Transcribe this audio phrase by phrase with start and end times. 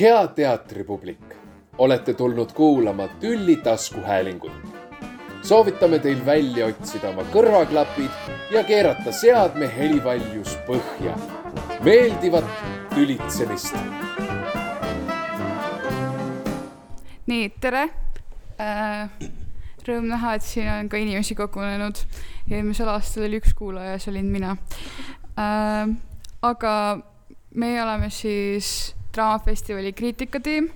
[0.00, 1.34] hea teatripublik,
[1.78, 4.52] olete tulnud kuulama Tülli taskuhäälingut.
[5.42, 11.16] soovitame teil välja otsida oma kõrvaklapid ja keerata seadme helivaljus põhja.
[11.84, 12.44] meeldivat
[12.94, 13.76] tülitsemist.
[17.26, 17.88] nii, tere
[18.60, 19.10] äh,.
[19.82, 21.98] Rõõm näha, et siin on ka inimesi kogunenud.
[22.50, 24.56] eelmisel aastal oli üks kuulaja, see olin mina
[25.36, 25.88] äh,.
[26.42, 26.98] aga
[27.54, 30.70] meie oleme siis Draamafestivali kriitikatiim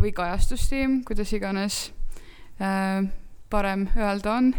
[0.00, 1.80] või kajastustiim, kuidas iganes
[2.56, 3.04] äh,
[3.52, 4.54] parem öelda on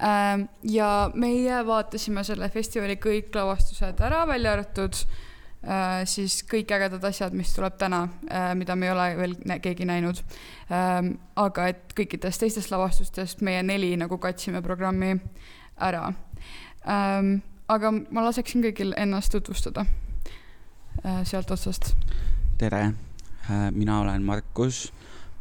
[0.00, 0.46] äh,.
[0.64, 7.36] ja meie vaatasime selle festivali kõik lavastused ära, välja arvatud äh, siis kõik ägedad asjad,
[7.36, 10.24] mis tuleb täna äh,, mida me ei ole veel nä keegi näinud
[10.72, 11.18] ähm,.
[11.36, 15.18] aga et kõikidest teistest lavastustest meie neli nagu katsime programmi
[15.76, 16.06] ära
[16.88, 17.42] ähm,.
[17.68, 19.84] aga ma laseksin kõigil ennast tutvustada
[21.04, 21.96] Äh, sealt otsast.
[22.62, 22.82] Tere,
[23.50, 24.92] äh, mina olen Markus.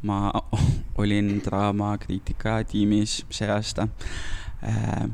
[0.01, 0.31] ma
[1.01, 3.87] olin draamakriitika tiimis see aasta.
[4.65, 5.09] Äh,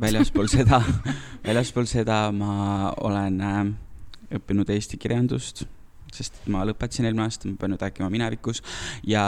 [0.00, 0.82] väljaspool seda,
[1.46, 3.40] väljaspool seda ma olen
[4.36, 5.62] õppinud eesti kirjandust,
[6.12, 8.60] sest ma lõpetasin eelmine aasta, ma pean nüüd rääkima minevikus
[9.08, 9.24] ja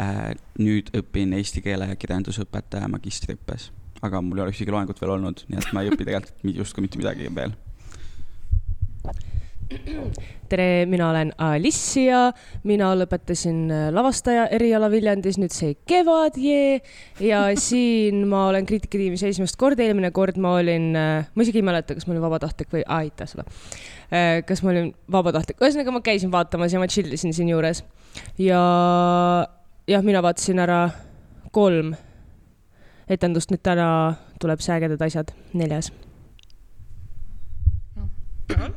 [0.00, 0.30] äh,
[0.64, 3.68] nüüd õpin eesti keele ja kirjandusõpetaja magistriõppes.
[4.00, 6.88] aga mul ei ole ühtegi loengut veel olnud, nii et ma ei õpi tegelikult justkui
[6.88, 7.52] mitte midagi veel
[10.50, 12.20] tere, mina olen Alicia,
[12.68, 16.80] mina lõpetasin äh, lavastaja eriala Viljandis nüüd see kevad, jee.
[17.22, 21.66] ja siin ma olen kriitikatiimis esimest korda, eelmine kord ma olin, äh, ma isegi ei
[21.66, 23.46] mäleta, kas ma olin vabatahtlik või, aitäh sulle.
[24.12, 27.84] Äh, kas ma olin vabatahtlik, ühesõnaga ma käisin vaatamas ja ma chill isin siin juures.
[28.40, 28.62] ja
[29.88, 30.84] jah, mina vaatasin ära
[31.52, 31.94] kolm
[33.10, 33.88] etendust, nüüd täna
[34.40, 35.92] tuleb see ägedad asjad, neljas
[38.56, 38.72] no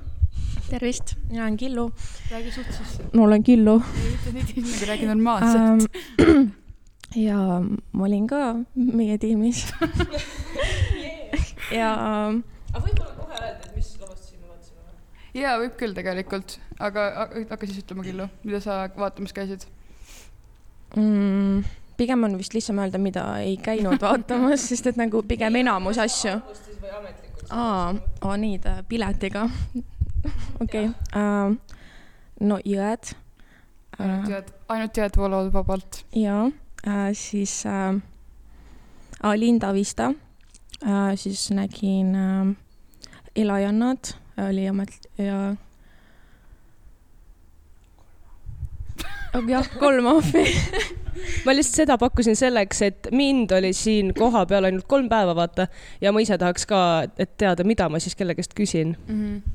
[0.69, 1.91] tervist, mina olen Killu.
[2.31, 3.03] räägi suht sisse.
[3.13, 3.81] ma olen Killu.
[4.03, 5.87] ei ütle nii tihti, räägi normaalselt
[6.21, 6.49] ähm,
[7.27, 7.37] ja
[7.91, 8.41] ma olin ka
[8.75, 9.65] meie tiimis
[11.79, 11.93] ja.
[12.73, 14.97] aga võib-olla kohe öelda, et mis lavastusi me vaatasime?
[15.37, 17.07] jaa, võib küll tegelikult, aga
[17.37, 19.67] hakka siis ütlema, Killu, mida sa vaatamas käisid
[20.95, 21.63] mm,?
[21.97, 26.39] pigem on vist lihtsam öelda, mida ei käinud vaatamas, sest et nagu pigem enamus asju.
[27.49, 28.59] aa, aa nii,
[28.89, 29.49] piletiga
[30.63, 31.55] okei uh,,
[32.39, 34.03] no jõed uh,.
[34.03, 36.01] ainult jõed, ainult jõed voolavad vabalt.
[36.15, 37.99] jaa uh,, siis uh,
[39.35, 42.53] Linda Vista uh,, siis nägin uh,
[43.35, 44.15] Elajannad
[44.47, 45.55] oli amet- ja
[49.51, 50.45] jah, kolm ahvi
[51.45, 55.67] ma lihtsalt seda pakkusin selleks, et mind oli siin kohapeal ainult kolm päeva, vaata,
[56.03, 56.79] ja ma ise tahaks ka,
[57.19, 59.19] et teada, mida ma siis kellegast küsin mm.
[59.19, 59.54] -hmm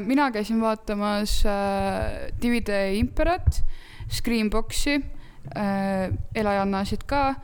[0.00, 3.64] mina käisin vaatamas äh, DVD Imperat,
[4.10, 4.94] Screenboxi,
[5.56, 7.34] äh, Elajannasid ka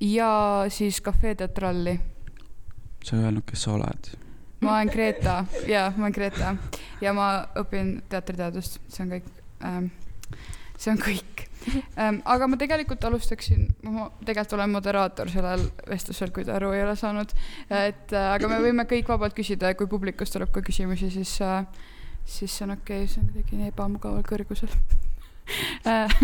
[0.00, 2.00] ja siis Cafe Teatralli.
[3.04, 4.14] sa ei öelnud, kes sa oled?
[4.60, 6.56] ma olen Greta, jaa, ma olen Greta
[7.00, 7.28] ja ma
[7.60, 9.26] õpin teatriteadust, see on kõik
[9.64, 9.90] ähm,,
[10.78, 11.48] see on kõik.
[12.34, 16.96] aga ma tegelikult alustaksin, ma tegelikult olen moderaator sellel vestlusel, kui te aru ei ole
[16.98, 17.32] saanud.
[17.70, 21.36] et äh, aga me võime kõik vabalt küsida ja kui publikust tuleb ka küsimusi, siis
[21.44, 21.64] äh,,
[22.24, 24.72] siis see on okei okay,, see on kuidagi nii ebamugaval kõrgusel
[25.92, 26.18] äh,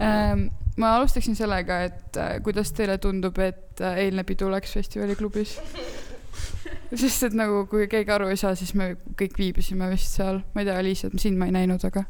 [0.00, 5.58] ähm, ma alustaksin sellega, et kuidas teile tundub, et eilne pidu läks festivaliklubis?
[7.02, 10.62] sest et nagu, kui keegi aru ei saa, siis me kõik viibisime vist seal, ma
[10.62, 12.04] ei tea, Liis, et sind ma ei näinud, aga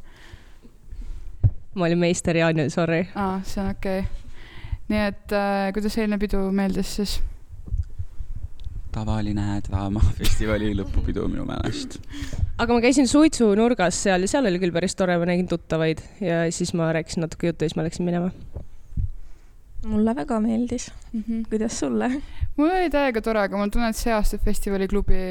[1.74, 3.06] ma olin meister Jaanil, sorry.
[3.14, 4.32] aa, see on okei okay..
[4.92, 7.20] nii et äh, kuidas eilne pidu meeldis siis?
[8.92, 11.96] tavaline draamafestivali lõpupidu minu meelest.
[12.60, 16.44] aga ma käisin suitsunurgas seal ja seal oli küll päris tore, ma nägin tuttavaid ja
[16.52, 18.28] siis ma rääkisin natuke juttu ja siis ma läksin minema.
[19.86, 21.24] mulle väga meeldis mm.
[21.24, 21.48] -hmm.
[21.48, 22.10] kuidas sulle?
[22.56, 25.24] mul oli täiega tore, aga ma tunnen, et see aasta festivaliklubi,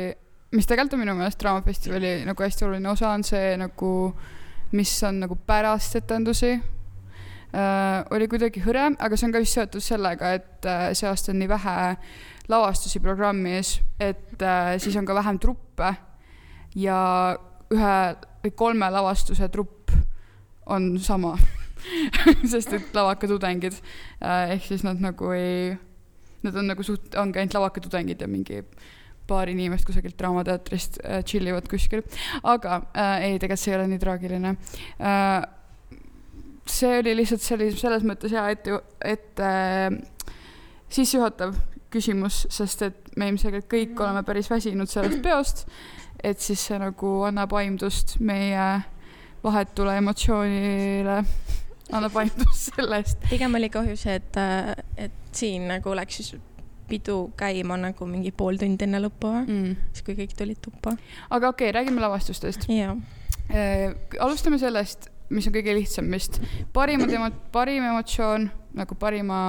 [0.58, 4.41] mis tegelikult on minu meelest Draamafestivali nagu hästi oluline osa, on see nagu äh,
[4.72, 8.06] mis on nagu pärast etendusi äh,.
[8.12, 11.42] oli kuidagi hõre, aga see on ka vist seotud sellega, et äh, see aasta on
[11.42, 11.78] nii vähe
[12.52, 15.94] lavastusi programmis, et äh, siis on ka vähem truppe
[16.76, 17.00] ja
[17.72, 17.96] ühe
[18.44, 19.92] või kolme lavastuse trupp
[20.72, 21.36] on sama
[22.52, 25.76] sest et lavakatudengid äh, ehk siis nad nagu ei,
[26.46, 28.62] nad on nagu suht, ongi ainult lavakatudengid ja mingi
[29.32, 32.04] paar inimest kusagilt Draamateatrist äh, chill ivad kuskil.
[32.44, 34.56] aga äh, ei, tegelikult see ei ole nii traagiline
[35.00, 35.42] äh,.
[36.68, 38.80] see oli lihtsalt sellis-, selles mõttes hea ette,
[39.16, 40.00] ette äh,
[40.92, 41.56] sissejuhatav
[41.92, 45.66] küsimus, sest et me ilmselgelt kõik oleme päris väsinud sellest peost,
[46.24, 48.68] et siis see nagu annab aimdust meie
[49.44, 51.18] vahetule emotsioonile
[51.92, 53.28] annab aimdust sellest.
[53.30, 54.40] pigem oli kahju see, et,
[55.08, 56.36] et siin nagu läks siis
[56.92, 59.76] pidu käima nagu mingi pool tundi enne lõppu, Mm.
[59.94, 60.96] siis kui kõik tulid tuppa.
[61.30, 62.68] aga okei okay,, räägime lavastustest.
[62.70, 62.96] jaa.
[64.20, 66.42] alustame sellest, mis on kõige lihtsam vist.
[66.74, 69.40] parimad emo-, parim emotsioon nagu parima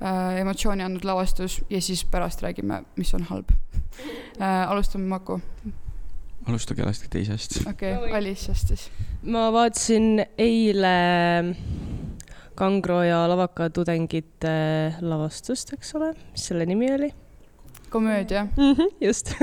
[0.00, 4.70] äh, emotsiooni andnud lavastus ja siis pärast räägime, mis on halb äh,.
[4.70, 5.40] alustame Maku,
[6.46, 7.60] alustage alati teisest.
[7.66, 8.90] okei okay,, Alissast siis.
[9.22, 10.96] ma vaatasin eile
[12.56, 14.56] Kangro ja Lavaka tudengite
[15.04, 17.12] lavastust, eks ole, mis selle nimi oli?
[17.90, 18.44] komöödia.
[18.56, 18.72] mm.
[18.72, 19.34] -hmm, just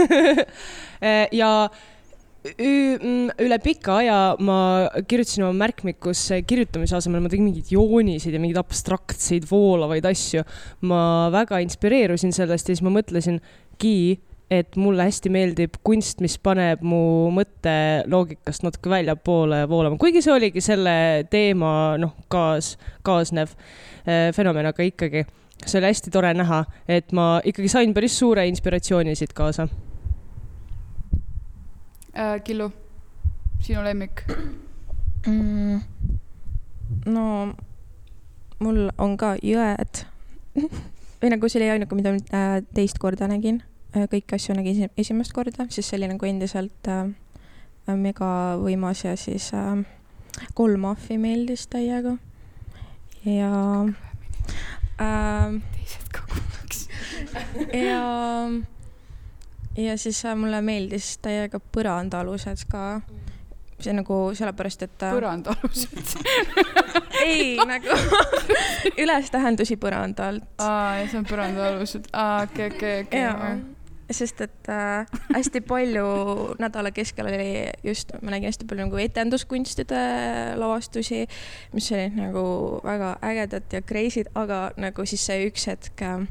[1.31, 1.69] ja
[3.39, 4.57] üle pika aja ma
[5.07, 10.43] kirjutasin oma märkmikusse kirjutamise asemel, ma tegin mingeid jooniseid ja mingeid abstraktseid voolavaid asju.
[10.81, 13.95] ma väga inspireerusin sellest ja siis ma mõtlesingi,
[14.53, 20.61] et mulle hästi meeldib kunst, mis paneb mu mõtteloogikast natuke väljapoole voolama, kuigi see oligi
[20.63, 20.95] selle
[21.31, 23.55] teema noh, kaas, kaasnev
[24.05, 25.25] eh, fenomen, aga ikkagi
[25.63, 29.67] see oli hästi tore näha, et ma ikkagi sain päris suure inspiratsiooni siit kaasa.
[32.13, 32.39] äh,.
[32.43, 32.71] Killu,
[33.61, 34.23] sinu lemmik?
[35.27, 35.81] mm,.
[37.05, 37.53] no
[38.59, 40.03] mul on ka jõed
[41.23, 43.61] või nagu see oli ainuke, mida ma äh, teist korda nägin.
[43.93, 47.09] Kõiki asju nägin esi- esimest korda, siis see oli nagu endiselt äh,
[47.99, 48.29] mega
[48.61, 49.83] võimas ja siis äh,
[50.57, 52.17] kolm ahvi meeldis täiega.
[53.25, 53.51] ja
[55.01, 56.87] äh, teised ka kuulaks.
[57.73, 58.05] ja,
[59.77, 63.01] ja siis äh, mulle meeldis täiega põrandaalused ka.
[63.83, 66.17] see nagu sellepärast, et äh, põrandaalused.
[67.25, 67.97] ei nagu
[69.03, 70.49] ülestähendusi põranda alt.
[70.57, 72.09] aa, ja see on põrandaalused.
[72.13, 73.72] aa, okei, okei, jaa okei.,
[74.11, 76.05] sest et äh, hästi palju
[76.63, 77.47] nädala keskel oli
[77.83, 80.03] just, ma nägin hästi palju nagu etenduskunstide
[80.59, 81.23] lavastusi,
[81.73, 82.45] mis olid nagu
[82.83, 86.25] väga ägedad ja crazy'd, aga nagu siis see üks hetk äh,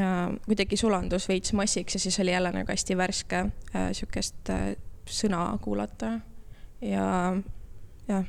[0.00, 4.72] äh, kuidagi sulandus veits massiks ja siis oli jälle nagu hästi värske äh, sihukest äh,
[5.06, 6.20] sõna kuulata.
[6.80, 7.36] ja
[8.08, 8.24] jah,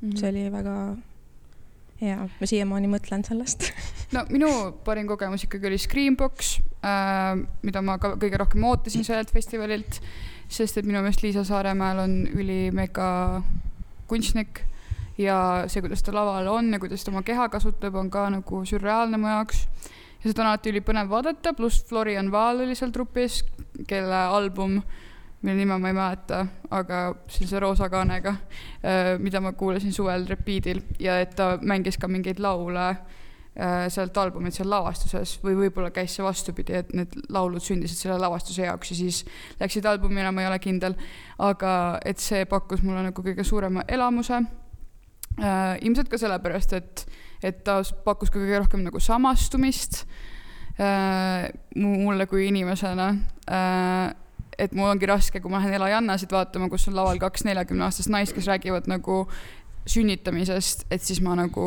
[0.00, 0.16] Mhm.
[0.16, 0.96] see oli väga
[2.00, 3.70] hea, ma siiamaani mõtlen sellest.
[4.14, 4.50] no minu
[4.86, 7.36] parim kogemus ikkagi oli Screambox äh,,
[7.66, 10.00] mida ma ka kõige rohkem ootasin sellelt festivalilt,
[10.50, 13.10] sest et minu meelest Liisa Saaremäel on ülimega
[14.10, 14.64] kunstnik
[15.20, 18.64] ja see, kuidas ta laval on ja kuidas ta oma keha kasutab, on ka nagu
[18.66, 19.66] sürreaalne mu jaoks.
[20.22, 23.42] ja seda on alati ülipõnev vaadata, pluss Florian Vaal oli seal trupis,
[23.88, 24.80] kelle album,
[25.42, 28.34] mille nime ma ei mäleta, aga sellise roosa kaanega,
[29.18, 33.10] mida ma kuulasin suvel repiidil ja et ta mängis ka mingeid laule äh,
[33.90, 38.64] sealt albumilt seal lavastuses või võib-olla käis see vastupidi, et need laulud sündisid selle lavastuse
[38.64, 39.20] jaoks ja siis
[39.60, 40.94] läksid albumile, ma ei ole kindel.
[41.38, 45.76] aga et see pakkus mulle nagu kõige suurema elamuse äh,.
[45.82, 47.06] ilmselt ka sellepärast, et,
[47.42, 50.04] et ta pakkus kõige rohkem nagu samastumist
[50.78, 53.10] äh, mu- mulle kui inimesena
[53.50, 54.14] äh,
[54.60, 58.36] et mul ongi raske, kui ma lähen Elajannasid vaatama, kus on laval kaks neljakümneaastast naist,
[58.36, 59.24] kes räägivad nagu
[59.88, 61.66] sünnitamisest, et siis ma nagu,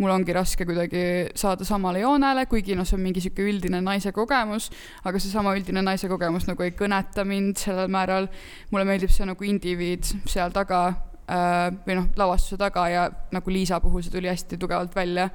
[0.00, 1.04] mul ongi raske kuidagi
[1.38, 4.68] saada samale joonele, kuigi noh, see on mingi sihuke üldine naise kogemus,
[5.06, 8.28] aga seesama üldine naise kogemus nagu ei kõneta mind sellel määral.
[8.70, 13.80] mulle meeldib see nagu indiviid seal taga äh, või noh, lavastuse taga ja nagu Liisa
[13.80, 15.30] puhul see tuli hästi tugevalt välja,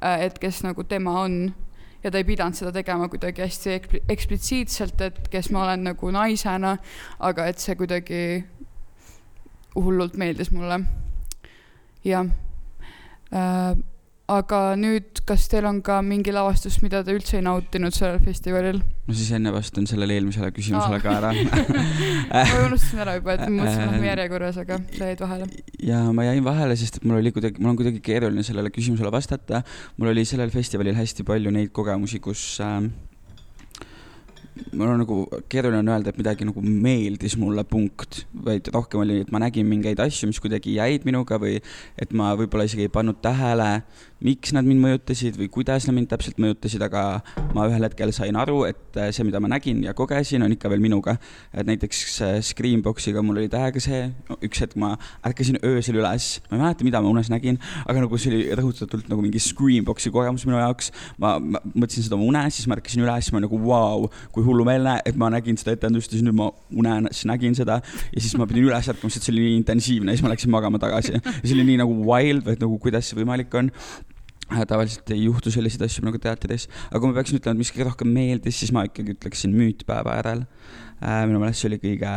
[0.00, 1.40] et kes nagu tema on
[2.06, 6.10] ja ta ei pidanud seda tegema kuidagi hästi ekspli- eksplitsiitselt, et kes ma olen nagu
[6.14, 6.76] naisena,
[7.18, 8.20] aga et see kuidagi
[9.74, 10.80] hullult meeldis mulle.
[12.06, 12.26] jah
[13.34, 13.76] äh,.
[14.30, 18.80] Aga nüüd, kas teil on ka mingi lavastus, mida te üldse ei nautinud sellel festivalil?
[19.06, 21.04] no siis enne vastan sellele eelmisele küsimusele Aa.
[21.04, 21.30] ka ära.
[22.34, 25.50] ma unustasin ära juba, et mõtlesin, et lähme järjekorras, aga sa jäid vahele.
[25.92, 29.14] ja ma jäin vahele, sest et mul oli kuidagi, mul on kuidagi keeruline sellele küsimusele
[29.14, 29.62] vastata.
[29.96, 32.80] mul oli sellel festivalil hästi palju neid kogemusi, kus äh,
[34.72, 35.16] mul on nagu
[35.50, 39.68] keeruline on öelda, et midagi nagu meeldis mulle, punkt, vaid rohkem oli, et ma nägin
[39.68, 41.58] mingeid asju, mis kuidagi jäid minuga või
[42.00, 43.70] et ma võib-olla isegi ei pannud tähele,
[44.24, 47.20] miks nad mind mõjutasid või kuidas nad mind täpselt mõjutasid, aga
[47.54, 50.70] ma ühel hetkel sain aru, et äh, see, mida ma nägin ja kogesin, on ikka
[50.72, 51.18] veel minuga.
[51.52, 54.06] et näiteks äh, Screamboxiga mul oli täiega see
[54.40, 54.94] üks hetk ma
[55.26, 59.10] ärkasin öösel üles, ma ei mäleta, mida ma unes nägin, aga nagu see oli rõhutatult
[59.12, 60.90] nagu mingi Screamboxi kogemus minu jaoks.
[61.20, 65.20] ma, mõtlesin seda oma unes, siis ma ärkasin üles, ma nagu vau, kui hullumeelne, et
[65.20, 68.70] ma nägin seda etendust ja siis nüüd ma unes nägin seda ja siis ma pidin
[68.70, 71.18] üles ärkama, sest see oli nii intensiivne ja siis ma läksin magama tagasi.
[71.20, 73.72] ja see oli nii nagu wild, et nagu kuidas see võimalik on
[74.68, 77.88] tavaliselt ei juhtu selliseid asju nagu teatrides, aga kui ma peaksin ütlema, et mis kõige
[77.88, 80.46] rohkem meeldis, siis ma ikkagi ütleksin müütpäeva järel.
[81.02, 82.14] minu meelest see oli kõige,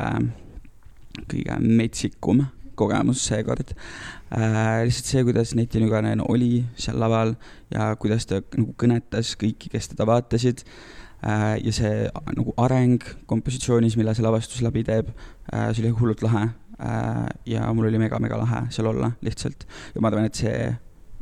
[1.26, 2.46] kõige metsikum
[2.80, 4.86] kogemus seekord äh,.
[4.88, 7.36] lihtsalt see, kuidas Neti Nüganen oli seal laval
[7.74, 11.58] ja kuidas ta nagu kõnetas kõiki, kes teda vaatasid äh,.
[11.66, 11.94] ja see
[12.38, 16.46] nagu areng kompositsioonis, mille see lavastus läbi teeb äh,, see oli hullult lahe
[16.80, 17.26] äh,.
[17.50, 20.70] ja mul oli mega-mega lahe seal olla lihtsalt ja ma arvan, et see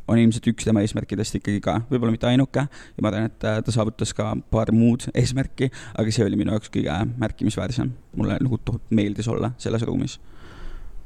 [0.07, 3.59] on ilmselt üks tema eesmärkidest ikkagi ka, võib-olla mitte ainuke ja ma arvan, et äh,
[3.63, 7.91] ta saavutas ka paar muud eesmärki, aga see oli minu jaoks kõige märkimisväärsem.
[8.15, 10.19] mulle nagu tohutult meeldis olla selles ruumis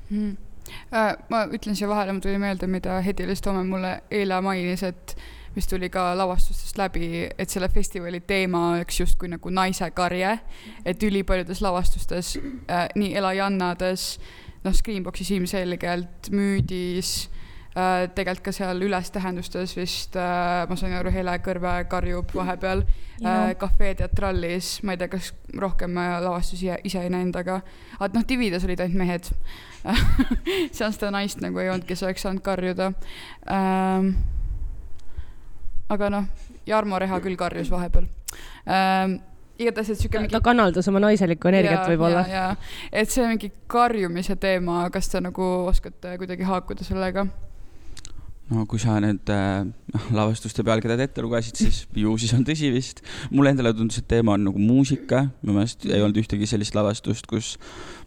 [0.09, 0.37] mm..
[1.29, 5.15] Ma ütlen siia vahele, mul tuli meelde, mida Hedi Listoome mulle eile mainis, et
[5.55, 10.37] mis tuli ka lavastustest läbi, et selle festivali teema oleks justkui nagu naise karje,
[10.85, 12.37] et ülipaljudes lavastustes
[12.69, 14.05] äh,, nii Elajannades,
[14.63, 17.40] noh, Screenboxis ilmselgelt, Müüdis äh,,
[17.71, 23.93] tegelikult ka seal ülestähendustes vist äh,, ma sain aru, Hele Kõrve karjub vahepeal äh, Cafe
[23.95, 27.61] Teatralis, ma ei tea, kas rohkem lavastusi ise ei näinud, aga,
[27.99, 29.31] aga noh, divides olid ainult mehed
[30.75, 32.91] seal seda naist nagu ei olnud, kes oleks saanud karjuda
[33.47, 34.13] ähm,
[35.91, 36.27] aga noh,
[36.67, 38.09] Jarmo Reha küll karjus vahepeal
[38.67, 39.21] ähm,
[39.61, 40.33] igatahes, et sihuke mingi.
[40.35, 42.25] ta kanaldas oma naiselikku energiat võib-olla.
[42.91, 47.29] et see mingi karjumise teema, kas te nagu oskate kuidagi haakuda sellega?
[48.51, 49.63] No kui sa need äh,
[50.17, 53.01] lavastuste pealkirjad ette lugesid, siis ju siis on tõsi vist.
[53.31, 57.27] mulle endale tundus, et teema on nagu muusika, minu meelest ei olnud ühtegi sellist lavastust,
[57.31, 57.55] kus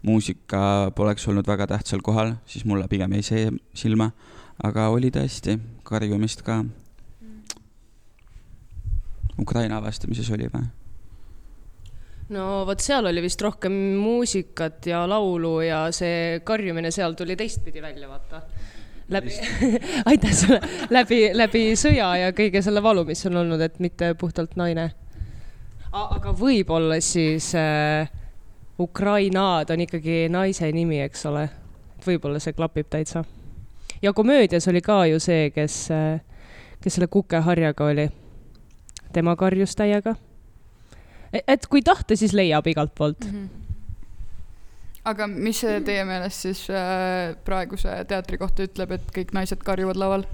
[0.05, 4.11] muusika poleks olnud väga tähtsal kohal, siis mulle pigem jäi see silma.
[4.63, 6.61] aga oli tõesti karjumist ka
[9.41, 10.63] Ukraina avastamises oli või?
[12.33, 17.83] no vot seal oli vist rohkem muusikat ja laulu ja see karjumine seal tuli teistpidi
[17.83, 18.41] välja, vaata.
[19.09, 19.31] Läbi
[20.09, 20.59] aitäh sulle,
[20.89, 24.89] läbi, läbi sõja ja kõige selle valu, mis on olnud, et mitte puhtalt naine.
[25.91, 28.09] aga võib-olla siis äh,
[28.79, 31.47] Ukrainad on ikkagi naise nimi, eks ole.
[32.05, 33.23] võib-olla see klapib täitsa.
[34.01, 36.21] ja komöödias oli ka ju see, kes äh,,
[36.81, 38.09] kes selle kukeharjaga oli
[39.13, 40.15] tema karjus täiega.
[41.33, 43.31] E-, et kui tahta, siis leiab igalt poolt mm.
[43.31, 43.64] -hmm
[45.05, 49.99] aga mis see teie meelest siis äh, praeguse teatri kohta ütleb, et kõik naised karjuvad
[50.01, 50.25] laval?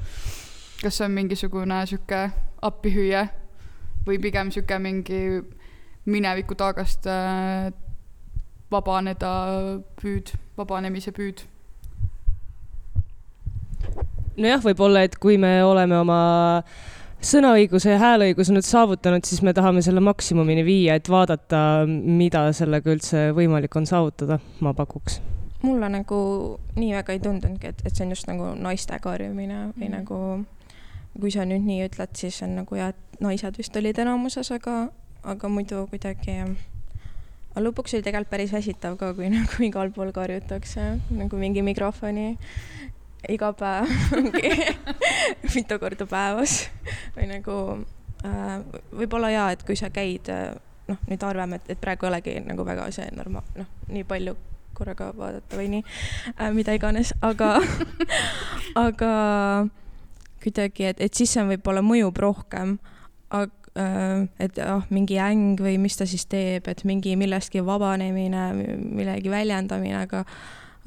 [0.82, 2.22] kas see on mingisugune sihuke
[2.66, 3.26] appihüüe
[4.08, 5.20] või pigem sihuke mingi
[6.10, 7.70] mineviku taagast äh,
[8.72, 9.34] vabaneda
[10.02, 11.44] püüd, vabanemise püüd?
[14.38, 16.22] nojah, võib-olla, et kui me oleme oma
[16.64, 22.48] äh, sõnaõiguse ja hääleõiguse nüüd saavutanud, siis me tahame selle maksimumini viia, et vaadata, mida
[22.58, 25.22] sellega üldse võimalik on saavutada, ma pakuks.
[25.62, 26.18] mulle nagu
[26.76, 29.94] nii väga ei tundunudki, et, et see on just nagu naiste karjumine või mm.
[30.00, 30.18] nagu
[31.20, 34.88] kui sa nüüd nii ütled, siis on nagu jah, et naised vist olid enamuses, aga,
[35.22, 36.40] aga muidu kuidagi
[37.52, 42.34] aga lõpuks oli tegelikult päris väsitav ka, kui nagu igal pool karjutakse nagu mingi mikrofoni
[43.30, 43.90] iga päev
[45.56, 46.66] mitu korda päevas
[47.16, 47.58] või nagu
[48.26, 48.58] äh,
[48.96, 50.54] võib-olla jaa, et kui sa käid äh,
[50.90, 54.36] noh, nüüd arvame, et, et praegu ei olegi nagu väga see norma-, noh, nii palju
[54.78, 55.86] korraga vaadata või nii
[56.38, 57.58] äh,, mida iganes, aga
[58.88, 59.14] aga
[60.42, 62.78] kuidagi, et, et siis see võib-olla mõjub rohkem,
[63.30, 68.50] aga äh, et ah, mingi äng või mis ta siis teeb, et mingi millestki vabanemine,
[68.82, 70.26] millegi väljendamine, aga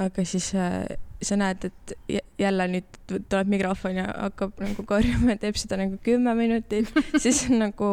[0.03, 0.83] aga siis äh,
[1.27, 2.99] sa näed, et jälle nüüd
[3.31, 6.91] tuleb mikrofon ja hakkab nagu karjuma ja teeb seda nagu kümme minutit,
[7.25, 7.89] siis nagu,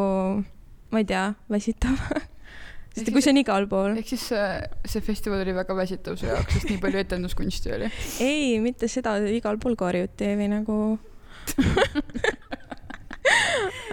[0.92, 1.98] ma ei tea, väsitav
[2.92, 3.96] sest kui see on igal pool.
[4.00, 4.48] ehk siis see,
[4.94, 7.92] see festival oli väga väsitav su jaoks, sest nii palju etenduskunsti oli?
[8.24, 10.80] ei, mitte seda, igal pool karjuti või nagu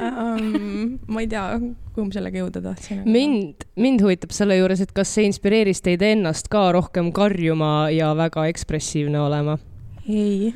[0.02, 1.44] um, ma ei tea,
[1.94, 3.02] kuhu ma sellega jõuda tahtsin.
[3.08, 8.14] mind, mind huvitab selle juures, et kas see inspireeris teid ennast ka rohkem karjuma ja
[8.18, 9.58] väga ekspressiivne olema?
[10.08, 10.54] ei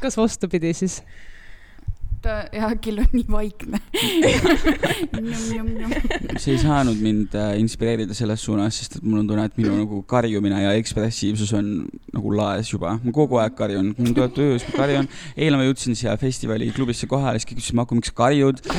[0.00, 1.02] kas vastupidi siis?
[2.20, 3.78] Et jah, kell on nii vaikne
[6.40, 9.72] see ei saanud mind äh, inspireerida selles suunas, sest et mul on tunne, et minu
[9.78, 11.66] nagu karjumine ja ekspressiivsus on
[12.14, 12.90] nagu laes juba.
[13.02, 15.06] ma kogu aeg karjun, mul tuleb töös, ma karjun.
[15.36, 18.76] eile ma jõudsin siia festivali klubisse kohale, siis kõik ütlesid, Marko, miks karjud äh,?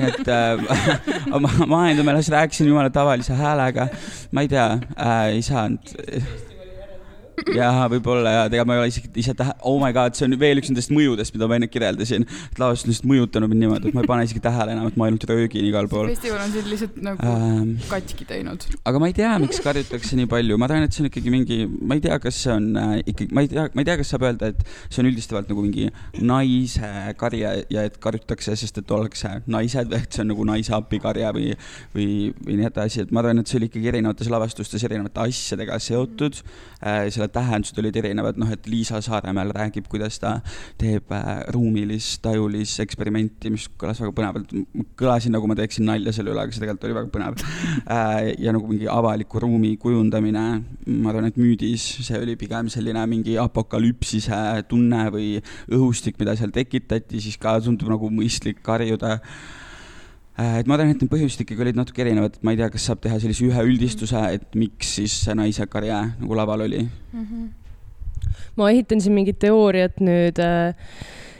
[0.00, 0.52] nii et äh,
[1.44, 3.82] ma, ma enda meelest rääkisin jumala tavalise häälega.
[4.32, 5.82] ma ei tea äh,, ei saanud
[7.58, 10.36] jaa, võib-olla ja tegelikult ma ei ole isegi ise tähe-, oh my god, see on
[10.40, 12.26] veel üks nendest mõjudest, mida ma enne kirjeldasin.
[12.26, 14.98] et lavastus on lihtsalt mõjutanud mind niimoodi, et ma ei pane isegi tähele enam, et
[15.00, 16.10] ma ainult röögin igal pool.
[16.12, 18.66] festival on sind lihtsalt nagu ähm, katki teinud.
[18.90, 21.60] aga ma ei tea, miks karjutakse nii palju, ma tean, et see on ikkagi mingi,
[21.66, 24.14] ma ei tea, kas see on äh, ikkagi, ma ei tea, ma ei tea, kas
[24.14, 25.88] saab öelda, et see on üldistavalt nagu mingi
[26.22, 30.74] naise karje ja et karjutakse, sest et ollakse naised või et see on nagu naise
[30.76, 31.50] abikarje või,
[31.96, 32.08] või,
[32.44, 36.40] või nii edasi, et ma arvan, et see oli ikkagi erinevates lavastustes erinevate asjadega seotud
[36.84, 37.04] äh,.
[37.24, 40.40] Selle tähendused olid erinevad, noh, et Liisa Saaremäel räägib, kuidas ta
[40.80, 44.52] teeb äh, ruumilist, tajulist eksperimenti, mis kõlas väga põnevalt.
[44.98, 47.40] kõlasin nagu ma teeksin nalja selle üle, aga see tegelikult oli väga põnev
[47.88, 48.34] äh,.
[48.38, 50.44] ja nagu mingi avaliku ruumi kujundamine,
[50.86, 55.28] ma arvan, et müüdis see oli pigem selline mingi apokalüpsise tunne või
[55.72, 59.18] õhustik, mida seal tekitati, siis ka tundub nagu mõistlik harjuda
[60.38, 62.88] et ma arvan, et need põhjused ikkagi olid natuke erinevad, et ma ei tea, kas
[62.88, 67.26] saab teha sellise ühe üldistuse, et miks siis see naise karjäär nagu laval oli mm.
[67.26, 68.32] -hmm.
[68.56, 70.74] ma ehitan siin mingit teooriat nüüd äh,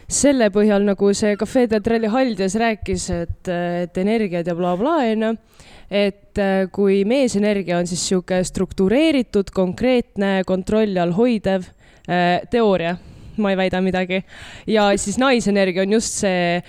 [0.08, 5.36] selle põhjal, nagu see Cafe Teatrali Haldjas rääkis, et, äh, et energiad ja blablabla, onju.
[5.90, 11.66] et äh, kui meesenergia on siis sihuke struktureeritud, konkreetne, kontrolli all hoidev
[12.08, 12.96] äh, teooria
[13.36, 14.22] ma ei väida midagi.
[14.66, 16.62] ja siis naisenergia on just see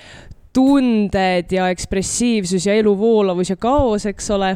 [0.55, 4.55] tunded ja ekspressiivsus ja eluvoolavus ja kaos, eks ole.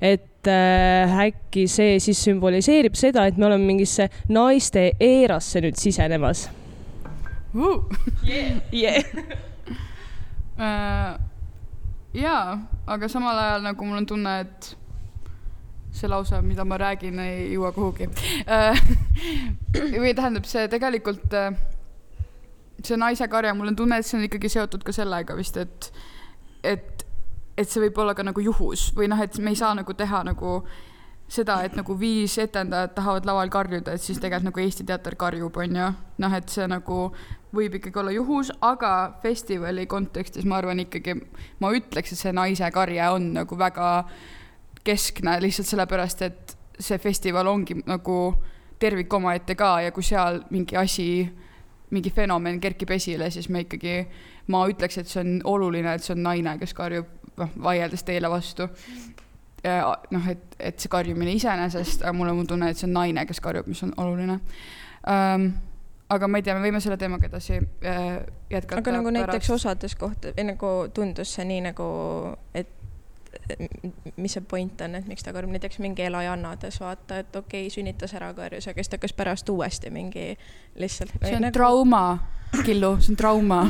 [0.00, 6.44] et äh, äkki see siis sümboliseerib seda, et me oleme mingisse naiste eerasse nüüd sisenemas
[7.54, 7.80] uh..
[8.22, 8.60] Yeah.
[8.72, 9.02] Yeah.
[10.54, 11.16] uh,
[12.24, 14.70] jaa, aga samal ajal nagu mul on tunne, et
[15.98, 18.78] see lause, mida ma räägin, ei jõua kuhugi uh,
[19.98, 21.50] või tähendab, see tegelikult uh,
[22.84, 25.90] see naise karja, mul on tunne, et see on ikkagi seotud ka sellega vist, et,
[26.62, 27.06] et,
[27.58, 30.22] et see võib olla ka nagu juhus või noh, et me ei saa nagu teha
[30.28, 30.60] nagu
[31.28, 35.56] seda, et nagu viis etendajat tahavad laval karjuda, et siis tegelikult nagu Eesti Teater karjub,
[35.60, 35.88] on ju.
[36.24, 37.00] noh, et see nagu
[37.54, 38.92] võib ikkagi olla juhus, aga
[39.22, 41.16] festivali kontekstis ma arvan ikkagi,
[41.60, 43.90] ma ütleks, et see naise karje on nagu väga
[44.84, 48.18] keskne lihtsalt sellepärast, et see festival ongi nagu
[48.80, 51.08] tervik omaette ka ja kui seal mingi asi
[51.90, 54.00] mingi fenomen kerkib esile, siis me ikkagi,
[54.52, 58.30] ma ütleks, et see on oluline, et see on naine, kes karjub, noh, vaieldes teile
[58.32, 58.68] vastu.
[60.14, 63.40] noh, et, et see karjumine iseenesest, aga mul on tunne, et see on naine, kes
[63.42, 64.38] karjub, mis on oluline
[65.08, 65.48] um,
[66.08, 68.06] aga ma ei tea, me võime selle teemaga edasi äh,
[68.50, 68.80] jätkata.
[68.80, 69.18] aga nagu pärast.
[69.18, 71.88] näiteks osades koht- või nagu tundus see nii nagu,
[72.56, 72.70] et
[74.16, 77.74] mis see point on, et miks ta karjub, näiteks mingi elajannades vaata, et okei okay,,
[77.74, 80.30] sünnitas ära karjus, aga siis ta hakkas pärast uuesti mingi
[80.78, 81.14] lihtsalt.
[81.22, 81.56] see on nagu...
[81.56, 82.04] trauma,
[82.64, 83.62] Killu, see on trauma.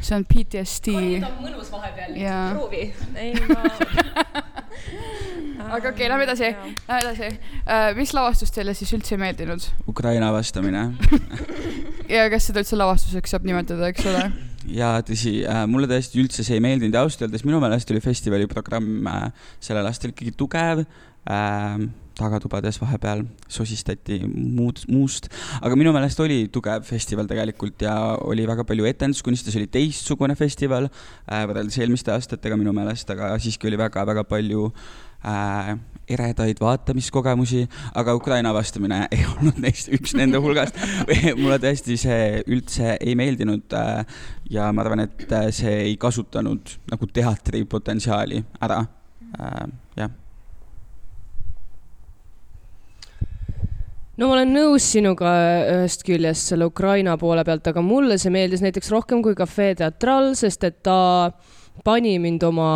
[0.00, 0.96] see on PTSD.
[1.20, 2.84] ta on mõnus vahepeal ja., proovi.
[3.16, 3.62] ei, ma
[5.76, 6.50] aga okei okay,, lähme edasi,
[6.88, 7.96] lähme edasi uh,.
[7.98, 9.62] mis lavastust teile siis üldse ei meeldinud?
[9.88, 10.82] Ukraina vastamine
[12.16, 14.28] ja kas seda üldse lavastuseks saab nimetada, eks ole?
[14.72, 18.02] Ja tõsi äh,, mulle tõesti üldse see ei meeldinud ja ausalt öeldes minu meelest oli
[18.04, 19.28] festivali programm äh,
[19.62, 21.86] sellel aastal ikkagi tugev äh,.
[22.16, 25.26] tagatubades vahepeal sosistati muud, muust,
[25.60, 27.92] aga minu meelest oli tugev festival tegelikult ja
[28.24, 33.34] oli väga palju etenduskunsti, see oli teistsugune festival äh, võrreldes eelmiste aastatega minu meelest, aga
[33.42, 35.05] siiski oli väga-väga palju äh,
[36.08, 40.78] eredaid vaatamiskogemusi, aga Ukraina vastamine ei olnud neist üks nende hulgast.
[41.38, 46.76] mulle tõesti see üldse ei meeldinud äh, ja ma arvan, et äh, see ei kasutanud
[46.92, 48.84] nagu teatri potentsiaali ära,
[49.40, 49.66] äh,
[49.98, 50.14] jah
[54.16, 55.34] no ma olen nõus sinuga
[55.74, 60.32] ühest küljest selle Ukraina poole pealt, aga mulle see meeldis näiteks rohkem kui Cafe Teatral,
[60.38, 62.68] sest et ta äh, pani mind oma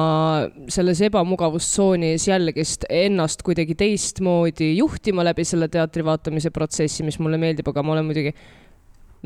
[0.71, 7.69] selles ebamugavustsoonis jällegist ennast kuidagi teistmoodi juhtima läbi selle teatri vaatamise protsessi, mis mulle meeldib,
[7.71, 8.35] aga ma olen muidugi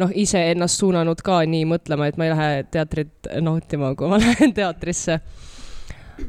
[0.01, 4.55] noh, iseennast suunanud ka nii mõtlema, et ma ei lähe teatrit nautima, kui ma lähen
[4.57, 5.21] teatrisse.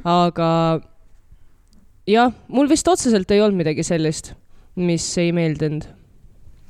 [0.03, 0.49] aga
[2.09, 4.33] jah, mul vist otseselt ei olnud midagi sellist,
[4.75, 5.87] mis ei meeldinud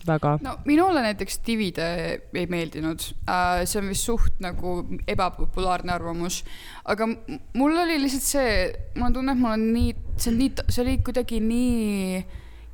[0.07, 0.37] väga.
[0.41, 1.87] no minule näiteks Divide
[2.33, 6.41] ei meeldinud äh,, see on vist suht nagu ebapopulaarne arvamus,
[6.85, 8.53] aga mul oli lihtsalt see,
[8.95, 12.23] mul on tunne, et mul on nii, see on nii, see oli kuidagi nii,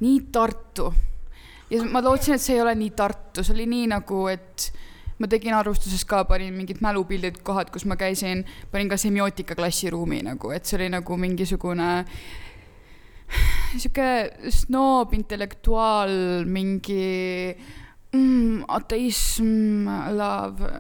[0.06, 0.92] nii Tartu.
[1.72, 4.72] ja ma lootsin, et see ei ole nii Tartu, see oli nii nagu, et
[5.22, 10.24] ma tegin arvustuses ka, panin mingid mälupildid, kohad, kus ma käisin, panin ka semiootika klassiruumi
[10.26, 11.92] nagu, et see oli nagu mingisugune
[13.78, 14.08] sihuke
[14.52, 16.14] snoob intellektuaal,
[16.46, 17.54] mingi
[18.14, 20.72] mm, ateism, love,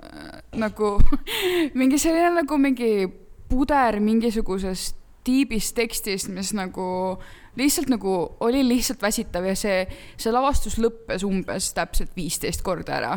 [0.59, 0.95] nagu
[1.79, 3.07] mingi selline nagu mingi
[3.51, 7.19] puder mingisugusest tiibist tekstist, mis nagu
[7.59, 9.83] lihtsalt nagu oli lihtsalt väsitav ja see,
[10.17, 13.13] see lavastus lõppes umbes täpselt viisteist korda ära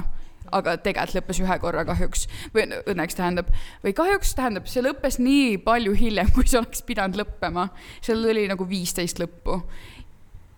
[0.53, 3.51] aga tegelikult lõppes ühe korra kahjuks või õnneks tähendab,
[3.85, 7.69] või kahjuks tähendab, see lõppes nii palju hiljem, kui see oleks pidanud lõppema.
[8.05, 9.63] seal oli nagu viisteist lõppu.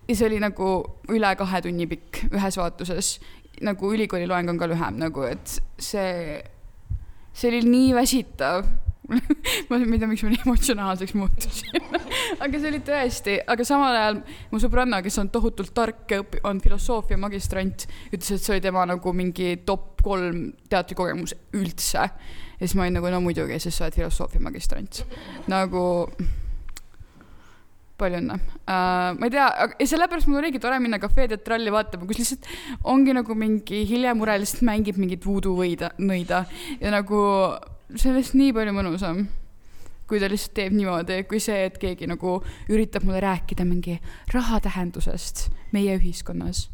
[0.09, 0.72] ja see oli nagu
[1.11, 3.18] üle kahe tunni pikk ühes vaatuses.
[3.61, 6.42] nagu ülikooli loeng on ka lühem nagu, et see,
[7.33, 8.66] see oli nii väsitav
[9.69, 11.83] ma ei tea, miks ma nii emotsionaalseks muutusin
[12.45, 16.16] aga see oli tõesti, aga samal ajal mu sõbranna, kes on tohutult tark
[16.47, 22.09] on filosoofia magistrant, ütles, et see oli tema nagu mingi top kolm teatrikogemus üldse.
[22.09, 25.05] ja siis ma olin nagu, no muidugi, sest sa oled filosoofia magistrant.
[25.51, 25.85] nagu
[27.97, 29.14] palju õnne uh,.
[29.16, 29.47] ma ei tea,
[29.81, 32.51] ja sellepärast mul oligi tore minna Cafe Teatralli vaatama, kus lihtsalt
[32.92, 36.45] ongi nagu mingi Hilja Mure lihtsalt mängib mingit voodoo võida, nõida
[36.83, 37.23] ja nagu
[37.94, 39.25] see on lihtsalt nii palju mõnusam,
[40.11, 42.38] kui ta lihtsalt teeb niimoodi, kui see, et keegi nagu
[42.72, 43.99] üritab mulle rääkida mingi
[44.35, 46.66] raha tähendusest meie ühiskonnas.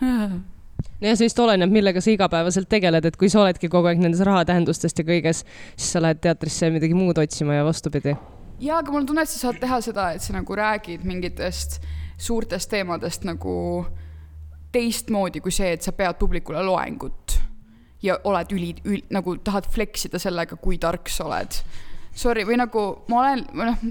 [0.00, 4.22] ja see vist oleneb, millega sa igapäevaselt tegeled, et kui sa oledki kogu aeg nendes
[4.26, 5.44] rahatähendustest ja kõiges,
[5.76, 8.16] siis sa lähed teatrisse midagi muud otsima ja vastupidi.
[8.60, 11.80] jaa, aga mul on tunne, et sa saad teha seda, et sa nagu räägid mingitest
[12.20, 13.86] suurtest teemadest nagu
[14.72, 17.40] teistmoodi kui see, et sa pead publikule loengut
[18.04, 21.60] ja oled üli, üli, nagu tahad flex ida sellega, kui tark sa oled.
[22.16, 23.82] Sorry, või nagu ma olen, noh,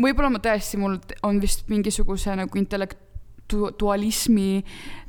[0.00, 4.62] võib-olla ma tõesti, mul on vist mingisuguse nagu intellektualismi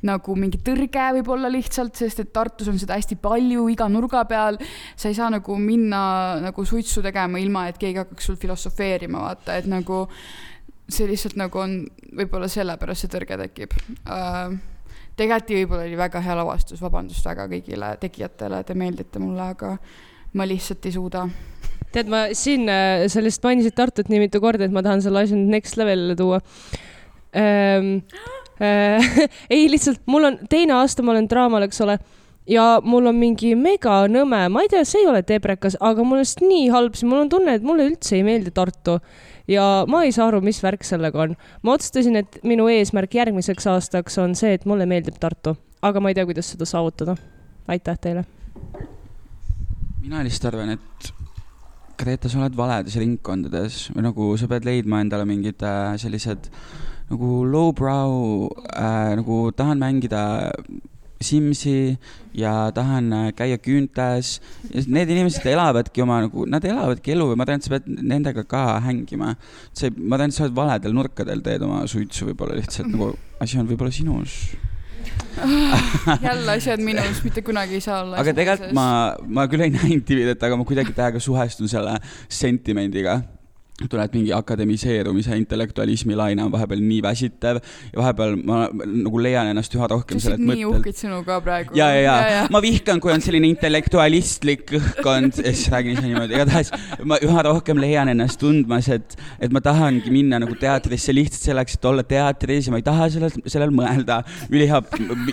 [0.08, 4.60] nagu mingi tõrge võib-olla lihtsalt, sest et Tartus on seda hästi palju iga nurga peal.
[4.96, 9.56] sa ei saa nagu minna nagu suitsu tegema, ilma et keegi hakkaks sul filosofeerima, vaata,
[9.56, 10.08] et nagu
[10.92, 11.86] see lihtsalt nagu on,
[12.18, 14.60] võib-olla sellepärast see tõrge tekib uh,.
[15.20, 19.76] Tegelikult võib-olla oli väga hea lavastus, vabandust väga kõigile tegijatele, te meeldite mulle, aga
[20.38, 21.26] ma lihtsalt ei suuda.
[21.92, 22.70] tead, ma siin,
[23.12, 26.16] sa lihtsalt mainisid Tartut nii mitu korda, et ma tahan selle asja nüüd next level'ile
[26.20, 26.42] tuua
[27.36, 27.98] ähm.
[28.62, 29.02] Äh,
[29.50, 31.96] ei, lihtsalt mul on teine aasta, ma olen draamal, eks ole,
[32.46, 36.20] ja mul on mingi mega nõme, ma ei tea, see ei ole teebrekas, aga mul
[36.20, 39.00] on lihtsalt nii halb, mul on tunne, et mulle üldse ei meeldi Tartu
[39.52, 41.36] ja ma ei saa aru, mis värk sellega on.
[41.64, 46.12] ma otsustasin, et minu eesmärk järgmiseks aastaks on see, et mulle meeldib Tartu, aga ma
[46.12, 47.16] ei tea, kuidas seda saavutada.
[47.68, 48.26] aitäh teile.
[50.02, 51.12] mina lihtsalt arvan, et
[52.02, 56.50] Greta, sa oled valedes ringkondades või nagu sa pead leidma endale mingid äh, sellised
[57.12, 60.24] nagu lowbrow äh,, nagu tahan mängida
[61.26, 61.98] Simsi
[62.38, 64.40] ja tahan äh, käia küüntes.
[64.72, 68.46] Need inimesed elavadki oma nagu, nad elavadki elu ja ma tean, et sa pead nendega
[68.48, 69.36] ka hängima.
[69.74, 73.58] see, ma tean, et sa oled valedel nurkadel, teed oma suitsu võib-olla lihtsalt nagu asi
[73.60, 74.38] on võib-olla sinus.
[76.22, 78.20] jälle asjad minus, mitte kunagi ei saa olla.
[78.22, 78.88] aga tegelikult ma,
[79.26, 81.98] ma küll ei näinud Dividet, aga ma kuidagi täiega suhestun selle
[82.30, 83.22] sentimendiga.
[83.90, 89.76] Tuleb mingi akademiseerumise intellektualismi laine on vahepeal nii väsitav ja vahepeal ma nagu leian ennast
[89.78, 90.80] üha rohkem sa sellelt nii mõttelt.
[90.82, 91.76] uhkeid sõnu ka praegu.
[91.78, 96.38] ja, ja, ja ma vihkan, kui on selline intellektualistlik õhkkond ja siis räägin ise niimoodi,
[96.38, 96.74] igatahes
[97.08, 101.78] ma üha rohkem leian ennast tundmas, et, et ma tahangi minna nagu teatrisse lihtsalt selleks,
[101.80, 104.22] et olla teatris ja ma ei taha sellel, sellel mõelda.
[104.52, 104.82] ülihea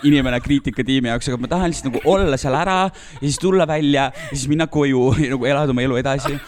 [0.04, 4.08] inimene kriitikatiimi jaoks, aga ma tahan lihtsalt nagu olla seal ära ja siis tulla välja
[4.08, 6.38] ja siis minna koju ja nagu elada oma elu edasi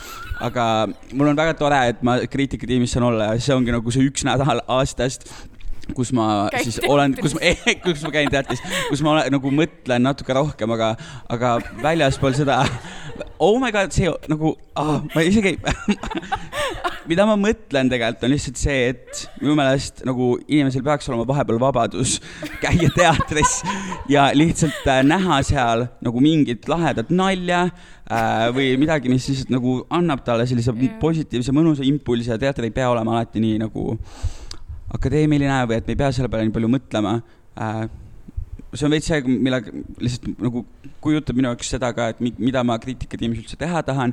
[0.41, 0.65] aga
[1.13, 4.25] mul on väga tore, et ma kriitikatiimis saan olla ja see ongi nagu see üks
[4.29, 5.29] nädal aastast,
[5.97, 9.55] kus ma Käid siis olen, kus ma, kus ma käin teatris, kus ma olen, nagu
[9.55, 10.95] mõtlen natuke rohkem, aga,
[11.33, 12.63] aga väljaspool seda,
[13.47, 15.57] oh my god, see nagu ah,, ma isegi
[17.11, 21.59] mida ma mõtlen tegelikult on lihtsalt see, et minu meelest nagu inimesel peaks olema vahepeal
[21.63, 22.19] vabadus
[22.63, 23.61] käia teatris
[24.11, 29.81] ja lihtsalt äh, näha seal nagu mingit lahedat nalja äh, või midagi, mis lihtsalt nagu
[29.91, 33.97] annab talle sellise positiivse mõnusa impulsi ja teater ei pea olema alati nii nagu
[34.97, 37.17] akadeemiline või et me ei pea selle peale nii palju mõtlema
[37.61, 37.83] äh,
[38.75, 40.65] see on veits see, millega lihtsalt nagu
[41.03, 44.13] kujutab minu jaoks seda ka, et mi- mida ma kriitikatiimis üldse teha tahan.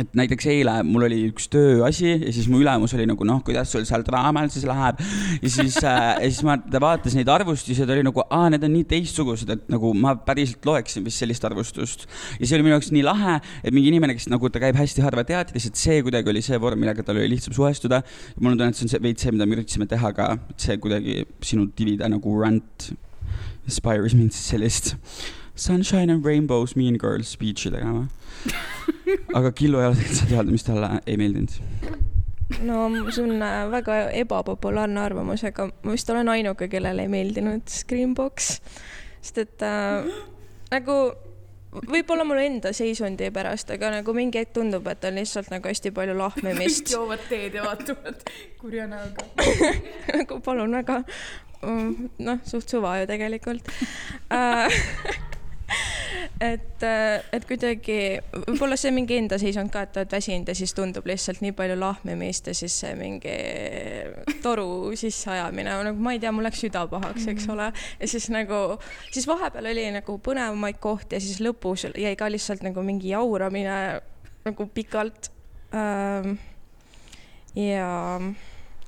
[0.00, 3.72] Et näiteks eile mul oli üks tööasi ja siis mu ülemus oli nagu noh, kuidas
[3.74, 5.00] sul seal draamal siis läheb.
[5.42, 8.48] ja siis äh,, ja siis ma ta vaatas neid arvustusi ja ta oli nagu, aa,
[8.52, 12.06] need on nii teistsugused, et nagu ma päriselt loeksin vist sellist arvustust.
[12.38, 15.04] ja see oli minu jaoks nii lahe, et mingi inimene, kes nagu ta käib hästi
[15.04, 18.00] harva teatris, et see kuidagi oli see vorm, millega tal oli lihtsam suhestuda.
[18.40, 20.68] mul on tunne, et see on see veits see, mida me üritasime teha ka, et
[20.68, 22.90] see kuidagi sinu divide nagu rant
[23.68, 24.96] inspires mind sellist
[25.54, 28.08] sunshine and rainbows mean girls speech'i tegema.
[29.34, 31.56] aga Killu ei ole tegelikult seda teada, mis talle ei meeldinud.
[32.68, 32.78] no
[33.10, 38.54] see on äh, väga ebapopulaarne arvamus, aga ma vist olen ainuke, kellele ei meeldinud Screambox,
[39.20, 40.08] sest et äh,
[40.72, 40.98] nagu
[41.72, 45.92] võib-olla mul enda seisundi pärast, aga nagu mingi hetk tundub, et on lihtsalt nagu hästi
[45.96, 46.90] palju lahmimist.
[46.94, 48.26] joovad teed ja vaatavad
[48.60, 49.28] kurja näoga.
[50.18, 51.00] nagu palun väga,
[51.62, 53.70] noh, suht suva ju tegelikult
[54.32, 54.68] Äh,
[56.42, 56.84] et,
[57.32, 57.98] et kuidagi
[58.32, 61.78] võib-olla see mingi enda seisund ka, et oled väsinud ja siis tundub lihtsalt nii palju
[61.80, 63.36] lahmimist ja siis see mingi
[64.44, 67.70] toru sisseajamine, nagu ma ei tea, mul läks süda pahaks, eks ole.
[67.72, 68.62] ja siis nagu,
[69.10, 73.76] siis vahepeal oli nagu põnevamaid kohti ja siis lõpus jäi ka lihtsalt nagu mingi jauramine
[74.46, 75.30] nagu pikalt.
[75.72, 76.36] Ähm,
[77.56, 78.18] ja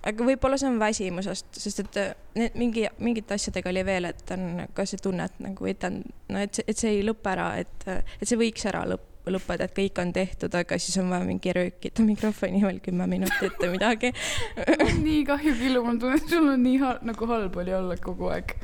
[0.05, 4.35] aga võib-olla see on väsimusest, sest et äh, need mingi, mingite asjadega oli veel, et
[4.35, 6.01] on ka see tunne, et nagu, et on,
[6.33, 9.65] no et see, et see ei lõpe ära, et, et see võiks ära lõpp, lõppeda,
[9.65, 13.71] et kõik on tehtud, aga siis on vaja mingi röökida mikrofoni veel kümme minutit või
[13.79, 14.13] midagi
[15.07, 18.29] nii kahju, Killu, mul tunne, et sul on nii ha nagu halb oli olla kogu
[18.35, 18.59] aeg.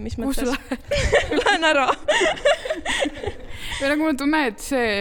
[0.00, 0.54] Mis mõttes?
[1.42, 1.88] Lähen ära.
[3.84, 4.92] või nagu mul on tunne, et see,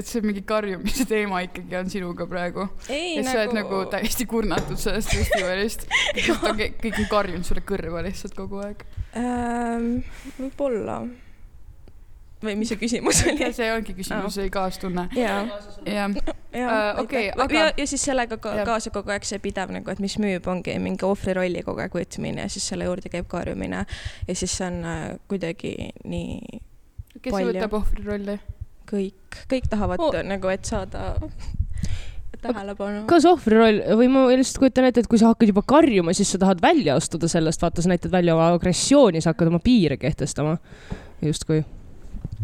[0.00, 2.68] et see mingi karjumise teema ikkagi on sinuga praegu.
[2.90, 5.86] ei et sa oled nagu täiesti kurnatud sellest festivalist.
[6.16, 8.82] kõik on, kõik on karjunud sulle kõrva lihtsalt kogu aeg.
[9.16, 10.02] ähm,.
[10.40, 11.04] võib-olla.
[12.42, 13.52] või mis see küsimus oli?
[13.54, 15.08] see ongi küsimus, see kaastunne.
[15.16, 15.46] jah,
[16.56, 18.66] Äh, okei, aga ja, ja siis sellega ka, Jah.
[18.66, 22.46] kaasa kogu aeg see pidev nagu, et mis müüb, ongi mingi ohvrirolli kogu aeg võtmine
[22.46, 25.74] ja siis selle juurde käib karjumine ja siis see on äh, kuidagi
[26.08, 26.62] nii
[27.22, 27.52] kes Palju.
[27.52, 28.38] võtab ohvri rolli?
[28.86, 30.14] kõik, kõik tahavad Oh.
[30.22, 31.16] nagu, et saada
[32.42, 33.04] tähelepanu.
[33.10, 36.40] kas ohvriroll või ma lihtsalt kujutan ette, et kui sa hakkad juba karjuma, siis sa
[36.42, 40.56] tahad välja astuda sellest, vaata, sa näitad välja oma agressiooni, sa hakkad oma piire kehtestama.
[41.24, 41.64] justkui.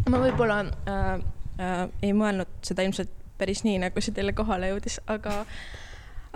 [0.08, 1.12] ma võib-olla äh,
[1.60, 5.42] äh, ei mõelnud seda ilmselt päris nii, nagu see teile kohale jõudis, aga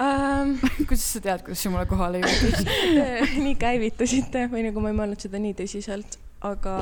[0.03, 0.57] ähm,
[0.89, 2.63] kuidas sa tead, kuidas see mulle kohale jõudis?
[3.47, 6.77] nii käivitusite või nagu ma ei mõelnud seda nii tõsiselt, aga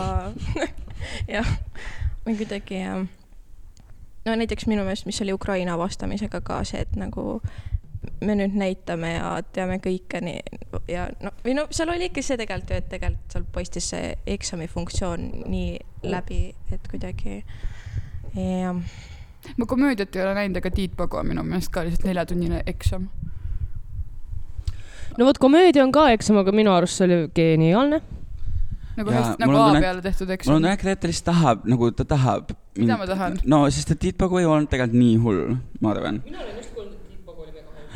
[1.34, 1.52] jah,
[2.26, 3.04] või kuidagi jah.
[4.24, 7.40] no näiteks minu meelest, mis oli Ukraina vastamisega ka see, et nagu
[8.24, 10.40] me nüüd näitame ja teame kõike nii
[10.90, 14.12] ja no või no seal oli ikka see tegelikult ju, et tegelikult seal paistis see
[14.36, 15.78] eksami funktsioon nii
[16.12, 16.40] läbi,
[16.74, 17.40] et kuidagi
[18.34, 18.80] jah.
[19.56, 23.08] ma komöödiat ei ole näinud, aga Tiit Pagu on minu meelest ka lihtsalt neljatunnine eksam.
[25.18, 28.02] no vot, komöödia on ka eksam, aga minu arust see oli geniaalne.
[28.96, 30.62] Nagu Jaa, hästi, mul nagu A peale tehtud mul eksam on.
[30.62, 32.52] tunne, et ta lihtsalt tahab, nagu ta tahab.
[32.78, 33.38] Mida ma tahan?
[33.44, 36.22] no sest et Tiit Pagu ei olnud tegelikult nii hull, ma arvan.
[36.26, 36.46] jaa,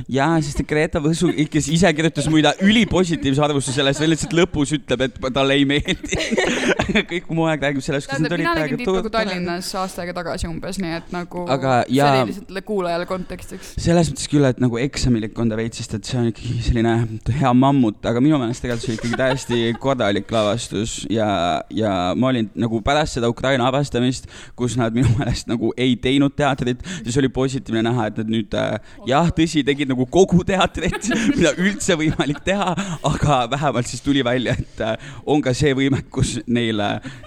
[0.07, 5.07] sest et Greta Võsu ikka ise kirjutas muide ülipositiivse arvustuse sellest, veel lihtsalt lõpus ütleb,
[5.09, 6.19] et talle ei meeldi.
[7.11, 10.95] kõik muu aeg räägib sellest, kas need olid praegu Tallinnas aasta aega tagasi umbes, nii
[10.99, 13.75] et nagu Aga see jaa- oli lihtsalt kuulajale kontekstiks.
[13.81, 16.95] selles mõttes küll, et nagu eksamilik on ta veits, sest et see on ikkagi selline
[17.41, 21.29] hea mammut, aga minu meelest tegelikult see oli ikkagi täiesti korralik lavastus ja,
[21.75, 26.37] ja ma olin nagu pärast seda Ukraina avastamist, kus nad minu meelest nagu ei teinud
[26.39, 31.09] teatrit, siis oli positiivne näha, et nad nüüd äh, jah, tõsi, tegid nagu kogu teatrit,
[31.37, 32.73] mida üldse võimalik teha,
[33.09, 36.83] aga vähemalt siis tuli välja, et äh, on ka see võimekus neil,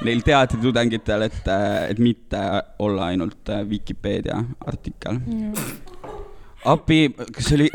[0.06, 1.41] neil teatritudengitel, et,
[1.91, 2.41] et mitte
[2.82, 5.21] olla ainult äh, Vikipeedia artikkel.
[6.65, 7.69] appi, kas see oli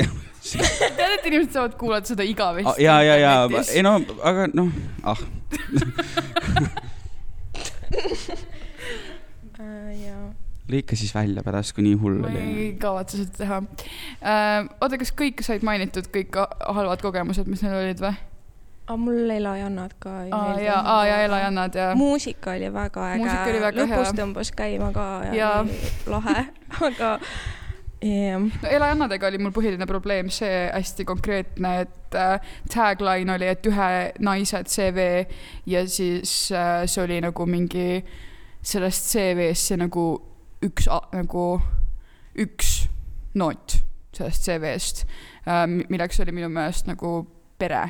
[0.97, 2.83] tead, et inimesed saavad kuulata seda igavesti.
[2.83, 4.71] ja, ja, ja, ei no, aga noh,
[5.03, 5.19] ah,
[7.93, 8.37] Äh.
[10.71, 12.45] Lõika siis välja pärast, kui nii hull ma oli.
[12.63, 13.59] ei kavatse seda teha
[14.21, 14.69] äh,.
[14.81, 18.15] oota, kas kõik said mainitud, kõik ha- halvad kogemused, mis neil olid või?
[18.87, 20.65] aga mul elajannad ka ei aa meeldi.
[20.65, 21.91] ja, aa ja elajannad ja.
[21.99, 23.23] muusika oli väga äge.
[23.23, 24.17] Muusika oli väga lõpus hea.
[24.21, 25.61] tõmbas käima ka ja, Jaa.
[25.61, 26.43] oli lahe,
[26.89, 27.11] aga
[28.01, 33.67] jah, no elajannadega oli mul põhiline probleem see hästi konkreetne, et äh, tagline oli, et
[33.67, 33.91] ühe
[34.23, 35.09] naise CV
[35.67, 38.03] ja siis äh, see oli nagu mingi
[38.67, 40.07] sellest CV-st see nagu
[40.65, 41.45] üks, nagu
[42.37, 42.87] üks
[43.37, 43.77] noot
[44.17, 45.03] sellest CV-st
[45.45, 47.19] äh,, milleks oli minu meelest nagu
[47.59, 47.83] pere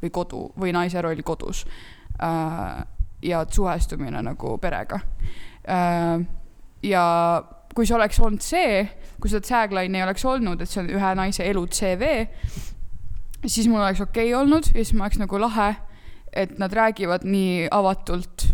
[0.00, 1.64] või kodu või naise roll kodus
[2.22, 2.82] äh,
[3.22, 5.00] ja suhestumine nagu perega
[5.68, 6.26] äh,.
[6.82, 7.04] ja
[7.74, 8.82] kui see oleks olnud see,
[9.22, 12.08] kui seda tagline'i ei oleks olnud, et see on ühe naise elu CV,
[13.44, 15.68] siis mul oleks okei okay olnud ja siis ma oleks nagu lahe,
[16.32, 18.48] et nad räägivad nii avatult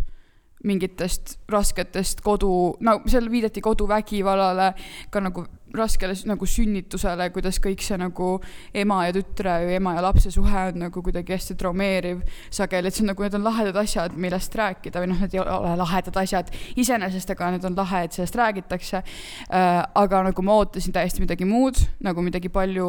[0.67, 2.51] mingitest rasketest kodu,
[2.81, 4.73] no seal viidati koduvägivallale,
[5.11, 8.37] ka nagu raskele nagu sünnitusele, kuidas kõik see nagu
[8.77, 12.23] ema ja tütre või ema ja lapse suhe on nagu kuidagi hästi traumeeriv
[12.55, 15.43] sageli, et see on nagu, need on lahedad asjad, millest rääkida või noh, need ei
[15.43, 19.83] ole lahedad asjad iseenesest, aga need on lahe, et sellest räägitakse äh,.
[20.07, 22.89] aga nagu ma ootasin täiesti midagi muud, nagu midagi palju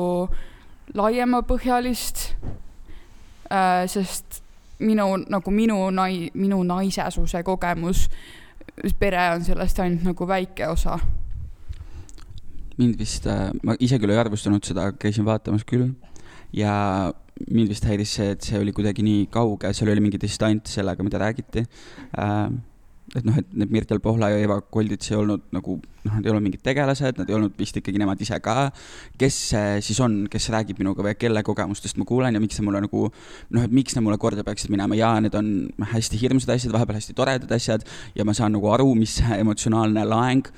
[0.97, 2.27] laiemapõhjalist
[3.51, 4.43] äh,, sest
[4.79, 8.07] minu nagu minu nai-, minu naisesuse kogemus,
[8.99, 10.99] pere on sellest ainult nagu väike osa.
[12.77, 13.25] mind vist,
[13.65, 15.95] ma ise küll ei arvustanud seda, käisin vaatamas küll
[16.53, 17.11] ja
[17.49, 21.03] mind vist häiris see, et see oli kuidagi nii kauge, seal oli mingi distants sellega,
[21.03, 21.65] mida räägiti
[22.17, 22.49] äh,.
[23.15, 26.31] Et noh, et need Mirtel Pohla ja Eva Koldits ei olnud nagu, noh, nad ei
[26.31, 28.69] olnud mingid tegelased, nad ei olnud vist ikkagi nemad ise ka.
[29.17, 32.65] kes see siis on, kes räägib minuga või kelle kogemustest ma kuulen ja miks see
[32.67, 36.55] mulle nagu noh, et miks need mulle korda peaksid minema ja need on hästi hirmsad
[36.57, 40.51] asjad, vahepeal hästi toredad asjad ja ma saan nagu aru, mis see emotsionaalne laeng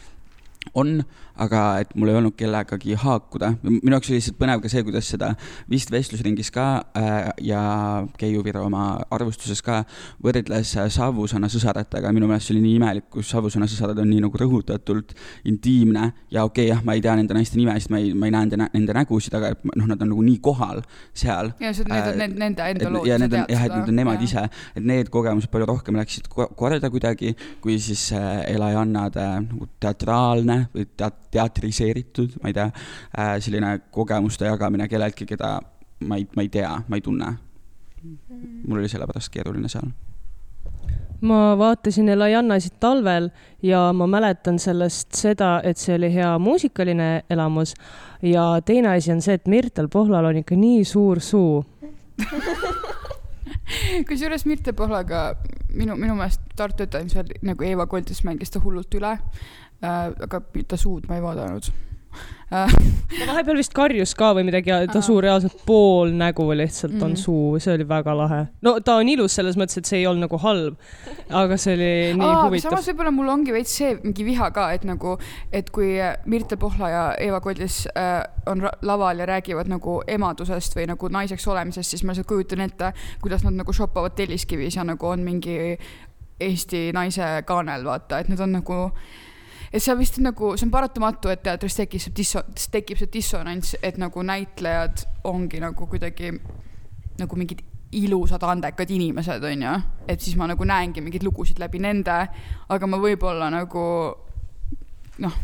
[0.77, 0.99] on,
[1.39, 3.53] aga et mul ei olnud kellegagi haakuda.
[3.63, 5.31] minu jaoks oli lihtsalt põnev ka see, kuidas seda
[5.71, 6.65] vist vestlusringis ka
[6.99, 7.61] äh, ja
[8.19, 9.81] Keiu Viro oma arvustuses ka
[10.23, 12.11] võrdles äh, Savusõna sõsaratega.
[12.13, 15.15] minu meelest see oli nii imelik, kus Savusõna sõsarad on nii nagu rõhutatult
[15.49, 18.35] intiimne ja okei okay,, jah, ma ei tea nende naiste nimesid, ma ei, ma ei
[18.35, 21.53] näe nende, nende nägusid, aga noh, nad on nagu nii kohal seal.
[21.63, 23.07] ja see, need on Äh, nende enda lood.
[23.07, 24.43] ja need on jah, et need on nemad ise,
[24.75, 30.48] et need kogemused palju rohkem läksid ko- korda kuidagi, kui siis äh, Elajannade nagu teatraalne
[30.73, 35.57] või teat-, teatriseeritud, ma ei tea äh,, selline kogemuste jagamine kelleltki, keda
[36.07, 37.33] ma ei, ma ei tea, ma ei tunne.
[38.67, 39.89] mul oli sellepärast keeruline seal.
[41.21, 43.29] ma vaatasin Elajannasid talvel
[43.63, 47.73] ja ma mäletan sellest seda, et see oli hea muusikaline elamus.
[48.21, 51.65] ja teine asi on see, et Mirtel Pohlal on ikka nii suur suu.
[54.07, 55.35] kusjuures Mirte Pohlaga
[55.73, 59.15] minu, minu meelest Tartu etendusel nagu Eeva Koldis mängis ta hullult üle.
[59.81, 61.69] Aga ta suud ma ei vaadanud
[62.51, 62.71] äh,.
[63.19, 67.11] ta vahepeal vist karjus ka või midagi ja ta suu reaalselt pool nägu lihtsalt on
[67.13, 67.19] Mhm.
[67.21, 68.39] suu, see oli väga lahe.
[68.65, 70.75] no ta on ilus selles mõttes, et see ei olnud nagu halb,
[71.29, 72.87] aga see oli nii Aa, aga huvitav samas.
[72.89, 75.17] võib-olla mul ongi veits see mingi viha ka, et nagu,
[75.53, 75.93] et kui
[76.25, 81.47] Mirte Pohla ja Eeva Koldis äh, on laval ja räägivad nagu emadusest või nagu naiseks
[81.47, 85.77] olemisest, siis ma lihtsalt kujutan ette, kuidas nad nagu shoppavad Telliskivis ja nagu on mingi
[86.39, 88.77] Eesti naise kaanel, vaata, et need on nagu
[89.71, 93.12] et see on vist nagu, see on paratamatu, et teatris tekib see disso-, tekib see
[93.13, 96.34] dissonants, et nagu näitlejad ongi nagu kuidagi
[97.19, 99.75] nagu mingid ilusad andekad inimesed, onju.
[100.08, 102.17] et siis ma nagu näengi mingeid lugusid läbi nende,
[102.69, 103.86] aga ma võib-olla nagu
[105.19, 105.39] noh,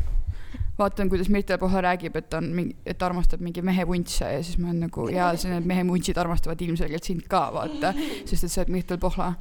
[0.78, 4.60] vaatan, kuidas Mirtel Pohla räägib, et on mingi, et ta armastab mingi mehevuntse ja siis
[4.60, 7.94] ma olen nagu ja see need mehevuntsid armastavad ilmselgelt sind ka vaata,
[8.26, 9.34] sest et sa oled Mirtel Pohla.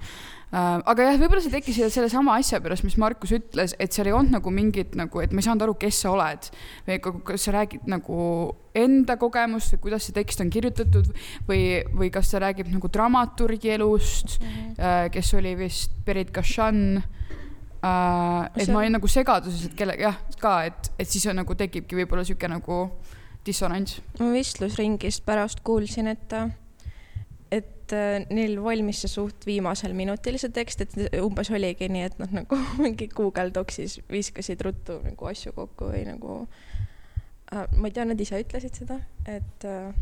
[0.55, 4.37] Aga jah, võib-olla see tekkis sellesama asja pärast, mis Markus ütles, et seal ei olnud
[4.37, 6.47] nagu mingit nagu, et ma ei saanud aru, kes sa oled
[6.87, 8.19] või ka- kas sa räägid nagu
[8.75, 11.11] enda kogemust või kuidas see tekst on kirjutatud
[11.49, 14.38] või, või kas ta räägib nagu dramaturgi elust
[14.79, 17.03] äh,, kes oli vist Berit Kashan
[17.83, 18.51] äh,.
[18.55, 21.99] et ma olin nagu segaduses, et kelle, jah, ka, et, et siis on nagu tekibki
[21.99, 22.85] võib-olla sihuke nagu
[23.47, 24.01] dissonants.
[24.21, 26.31] ma vestlusringist pärast kuulsin, et,
[27.55, 32.19] et äh, neil valmis see suht viimasel minutil see tekst, et umbes oligi nii, et
[32.23, 36.40] noh, nagu mingi Google Docsis viskasid ruttu nagu asju kokku või nagu
[37.53, 39.93] äh,, ma ei tea, nad ise ütlesid seda, et äh,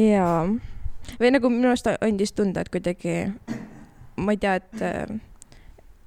[0.00, 0.46] jaa,
[1.18, 3.18] või nagu minu arust andis tunda, et kuidagi
[4.22, 5.14] ma ei tea, et äh,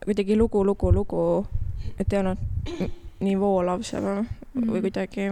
[0.05, 1.23] kuidagi lugu, lugu, lugu,
[1.99, 2.41] et ei olnud
[3.25, 5.29] nii voolav see või, või kuidagi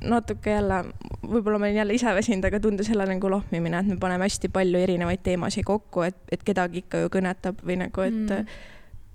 [0.00, 0.80] natuke jälle,
[1.22, 4.48] võib-olla ma olen jälle ise väsinud, aga tundus jälle nagu lohmimine, et me paneme hästi
[4.52, 8.46] palju erinevaid teemasid kokku, et, et kedagi ikka ju kõnetab või nagu, et Mm.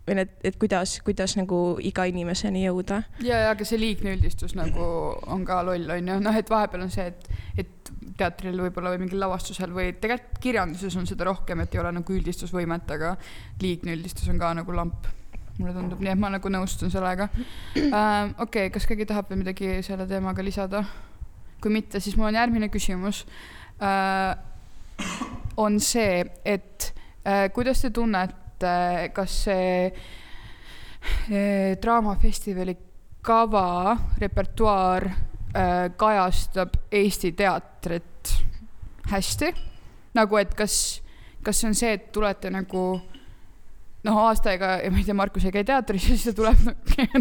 [0.06, 3.02] või et, et kuidas, kuidas nagu iga inimeseni jõuda.
[3.26, 4.86] ja, ja aga see liigne üldistus nagu
[5.26, 9.02] on ka loll, on ju, noh, et vahepeal on see, et, et teatril võib-olla või
[9.06, 13.16] mingil lavastusel või tegelikult kirjanduses on seda rohkem, et ei ole nagu üldistusvõimet, aga
[13.62, 15.10] liigne üldistus on ka nagu lamp.
[15.60, 17.44] Mulle tundub, nii et ma nagu nõustun sellega äh,.
[17.78, 20.84] okei okay,, kas keegi tahab veel midagi selle teemaga lisada?
[21.62, 23.24] kui mitte, siis mul on järgmine küsimus
[23.80, 24.36] äh,.
[25.58, 26.92] on see, et
[27.24, 28.76] äh, kuidas te tunnete,
[29.16, 29.70] kas see
[31.30, 32.76] eh, Draamafestivali
[33.26, 38.36] kava, repertuaar äh, kajastab Eesti teatrit
[39.12, 39.54] hästi?
[40.16, 41.02] nagu, et kas,
[41.44, 42.86] kas see on see, et tulete nagu
[44.06, 46.64] noh, aasta aega, ma ei tea, Markus ei käi teatris ja siis ta tuleb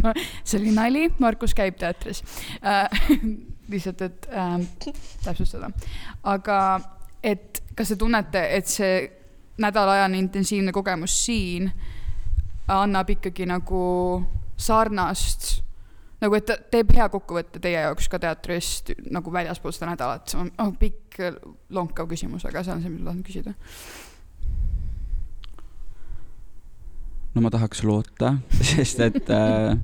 [0.02, 2.22] no,, see oli nali, Markus käib teatris
[2.60, 2.88] äh.
[3.72, 4.92] lihtsalt, et äh,
[5.24, 5.70] täpsustada,
[6.28, 6.58] aga
[7.24, 8.98] et kas te tunnete, et see
[9.64, 11.70] nädalajane intensiivne kogemus siin
[12.68, 13.84] annab ikkagi nagu
[14.56, 15.64] sarnast
[16.22, 20.40] nagu, et ta teeb hea kokkuvõtte teie jaoks ka teatrist nagu väljaspool seda nädalat, see
[20.40, 21.20] on oh, pikk
[21.74, 23.54] lonkav küsimus, aga see on see, mida ma tahan küsida.
[27.34, 28.36] No ma tahaks loota,
[28.72, 29.76] sest et äh,,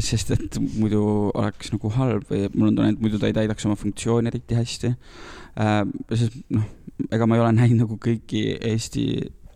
[0.00, 3.66] sest et muidu oleks nagu halb või mul on tunne, et muidu ta ei täidaks
[3.68, 5.82] oma funktsiooni eriti hästi äh,.
[6.12, 6.66] sest noh,
[7.10, 9.04] ega ma ei ole näinud nagu kõiki Eesti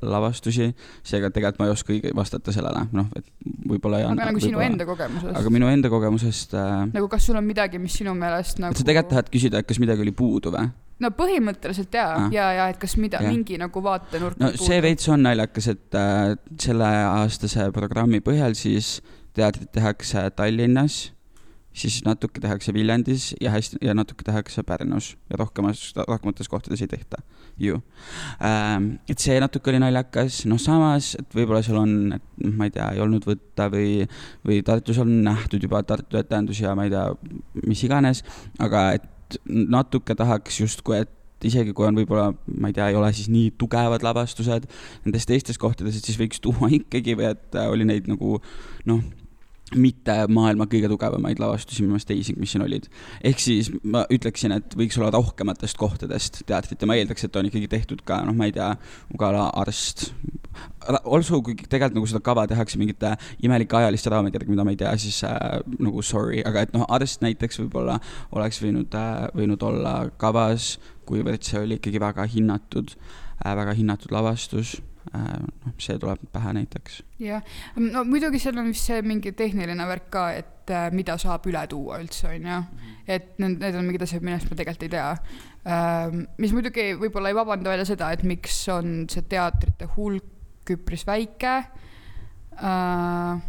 [0.05, 0.69] lavastusi,
[1.07, 3.25] seega tegelikult ma ei oska vastata sellele, noh, et
[3.71, 7.41] võib-olla ei aga nagu sinu enda kogemusest aga, minu enda kogemusest äh,, nagu kas sul
[7.41, 10.53] on midagi, mis sinu meelest nagu sa tegelikult tahad küsida, et kas midagi oli puudu
[10.55, 10.69] või?
[11.03, 15.09] No põhimõtteliselt jaa Ah., ja, ja et kas mida, mingi nagu vaatenurk no see veits
[15.11, 18.99] on naljakas, et äh, selle aastase programmi põhjal siis
[19.35, 21.15] teatrit tehakse Tallinnas
[21.75, 26.89] siis natuke tehakse Viljandis ja hästi ja natuke tehakes Pärnus ja rohkemas, rohkemates kohtades ei
[26.89, 27.19] tehta
[27.59, 27.81] ju
[28.43, 28.91] ähm,.
[29.09, 32.89] et see natuke oli naljakas, noh samas, et võib-olla seal on, noh, ma ei tea,
[32.95, 34.07] ei olnud võtta või,
[34.47, 37.09] või Tartus on nähtud juba Tartu etendusi ja ma ei tea,
[37.67, 38.23] mis iganes,
[38.63, 39.11] aga et
[39.49, 41.11] natuke tahaks justkui, et
[41.45, 44.69] isegi kui on võib-olla, ma ei tea, ei ole siis nii tugevad lavastused
[45.05, 48.39] nendes teistes kohtades, et siis võiks tuua ikkagi või et äh, oli neid nagu
[48.89, 49.05] noh
[49.73, 52.87] mitte maailma kõige tugevamaid lavastusi minu meelest teisi, mis siin olid.
[53.25, 57.49] ehk siis ma ütleksin, et võiks olla rohkematest kohtadest teatrit ja ma eeldaks, et on
[57.49, 58.75] ikkagi tehtud ka, noh, ma ei tea,
[59.15, 60.11] Ugala arst.
[60.87, 64.79] Also, kui tegelikult nagu seda kava tehakse mingite imelike ajaliste raamide järgi, mida ma ei
[64.79, 67.99] tea, siis äh, nagu sorry, aga et noh, arst näiteks võib-olla
[68.37, 70.75] oleks võinud äh,, võinud olla kavas,
[71.09, 74.77] kuivõrd see oli ikkagi väga hinnatud äh,, väga hinnatud lavastus
[75.13, 77.03] noh, see tuleb pähe näiteks.
[77.23, 77.45] jah,
[77.81, 81.65] no muidugi seal on vist see mingi tehniline värk ka, et äh, mida saab üle
[81.71, 82.61] tuua üldse, on ju.
[82.61, 82.95] Mhm.
[83.07, 86.19] et need, need on mingid asjad, millest ma tegelikult ei tea äh,.
[86.39, 91.57] mis muidugi võib-olla ei vabanda välja seda, et miks on see teatrite hulk üpris väike
[92.59, 93.41] äh,.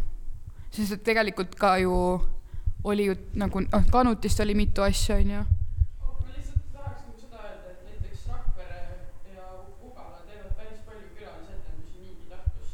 [0.70, 1.94] sest et tegelikult ka ju
[2.86, 5.44] oli ju nagu, noh, Kanutist oli mitu asja, on ju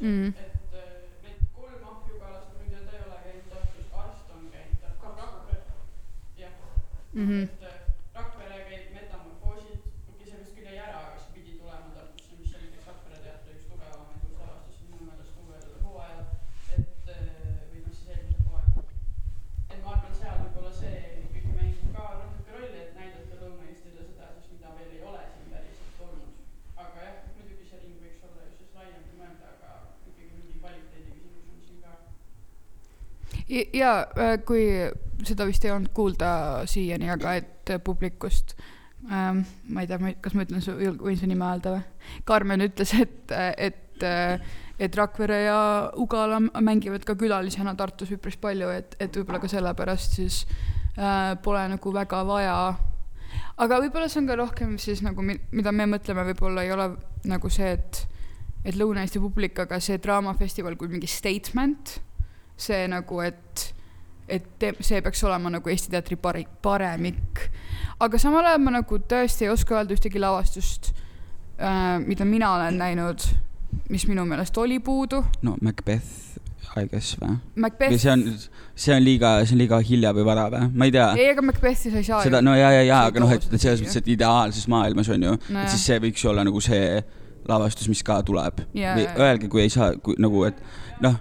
[0.02, 0.26] mm..
[0.26, 0.86] et äh,
[1.22, 4.78] need kolm ahjukalast muide ta ei ole käinud Tartus, arst on käinud
[5.18, 5.66] Tartus,
[6.36, 6.54] jah
[7.12, 7.28] mm.
[7.28, 7.42] -hmm.
[7.42, 7.76] et äh,
[8.14, 9.78] Rakvere käib metamorfoosid,
[10.10, 13.20] okei, see vist küll jäi ära, aga see pidi tulema Tartusse, mis oli näiteks Rakvere
[13.26, 16.24] teatri üks tugevamaid uuslavastusi minu meelest uuel hooajal.
[16.78, 17.22] et äh,
[17.70, 18.84] või noh, siis eelmisel hooajal.
[19.70, 20.98] et ma arvan, seal võib-olla see
[21.28, 25.54] ikkagi mängib ka natuke rolli, et näidata Lõuna-Eestile seda siis, mida veel ei ole siin
[25.54, 26.36] päriselt olnud.
[26.86, 29.72] aga jah, muidugi see ring võiks olla ju siis laiem kui mõelda, aga
[33.52, 34.64] ja äh, kui
[35.26, 36.32] seda vist ei olnud kuulda
[36.70, 38.56] siiani, aga et publikust
[39.10, 41.82] ähm,, ma ei tea, kas ma ütlen su, võin su nime öelda või?
[42.28, 44.06] Karmen ütles, et, et,
[44.82, 45.58] et Rakvere ja
[46.00, 50.44] Ugala mängivad ka külalisena Tartus üpris palju, et, et võib-olla ka sellepärast siis
[50.96, 52.56] äh, pole nagu väga vaja.
[53.62, 56.92] aga võib-olla see on ka rohkem siis nagu, mida me mõtleme, võib-olla ei ole
[57.30, 58.06] nagu see, et,
[58.64, 62.00] et Lõuna-Eesti publik, aga see draamafestival kui mingi statement
[62.62, 63.68] see nagu, et,
[64.28, 67.46] et see peaks olema nagu Eesti teatri pari-, paremik.
[68.00, 70.92] aga samal ajal ma nagu tõesti ei oska öelda ühtegi lavastust
[71.58, 73.26] äh,, mida mina olen näinud,
[73.90, 75.24] mis minu meelest oli puudu.
[75.42, 76.32] no Macbeth
[76.72, 77.34] I guess või?
[77.60, 77.98] Macbeth.
[78.00, 78.22] see on,
[78.78, 80.68] see on liiga, see on liiga hilja või vara või?
[80.72, 81.08] ma ei tea.
[81.20, 83.82] ei, aga Macbethi sa ei saa seda, no ja, ja, ja, aga noh, et selles
[83.82, 87.02] mõttes, et ideaalses maailmas on ju no,, et siis see võiks ju olla nagu see
[87.48, 88.96] lavastus, mis ka tuleb yeah..
[88.96, 90.62] või öelge, kui ei saa, kui nagu, et
[91.04, 91.18] noh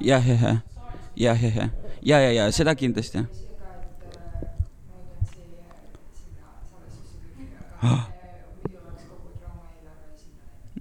[0.00, 0.58] jah, jah, jah,
[1.16, 1.70] jah, jah, jah,
[2.02, 3.24] ja, ja, ja seda kindlasti.
[7.82, 8.18] Oh.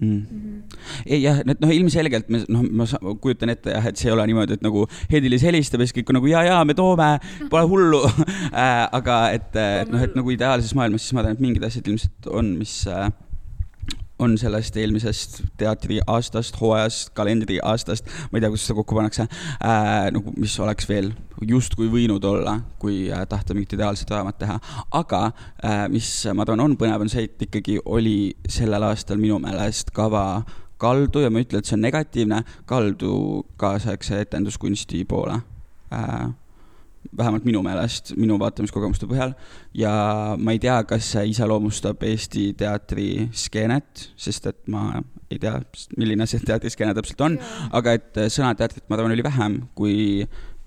[0.01, 0.07] Mm.
[0.07, 0.75] Mm -hmm.
[1.05, 2.85] ei jah, et noh, ilmselgelt me noh, ma
[3.21, 6.09] kujutan ette jah, et see ei ole niimoodi, et nagu Hedilis helistab ja siis kõik
[6.09, 8.03] on nagu ja, ja me toome, pole hullu
[8.53, 11.87] äh, aga et, et noh, et nagu ideaalses maailmas siis ma tean, et mingid asjad
[11.87, 13.09] ilmselt on, mis äh,
[14.19, 20.33] on sellest eelmisest teatriaastast, hooajast, kalendriaastast, ma ei tea, kuidas seda kokku pannakse äh,, nagu
[20.37, 21.11] mis oleks veel
[21.47, 24.57] justkui võinud olla, kui äh, tahta mingit ideaalset raamat teha.
[24.97, 29.37] aga äh, mis ma arvan, on põnev, on see, et ikkagi oli sellel aastal minu
[29.43, 30.41] meelest kava
[30.81, 33.13] kaldu ja ma ei ütle, et see on negatiivne, kaldu
[33.61, 35.39] kaasaegse etenduskunsti poole
[35.93, 36.27] äh,
[37.17, 39.33] vähemalt minu meelest, minu vaatamiskogemuste põhjal.
[39.77, 39.93] ja
[40.37, 45.01] ma ei tea, kas see iseloomustab Eesti teatri skeenet, sest et ma
[45.31, 45.57] ei tea,
[45.97, 47.39] milline see teatriskeene täpselt on,
[47.75, 49.97] aga et sõnateatrit, ma arvan, oli vähem kui,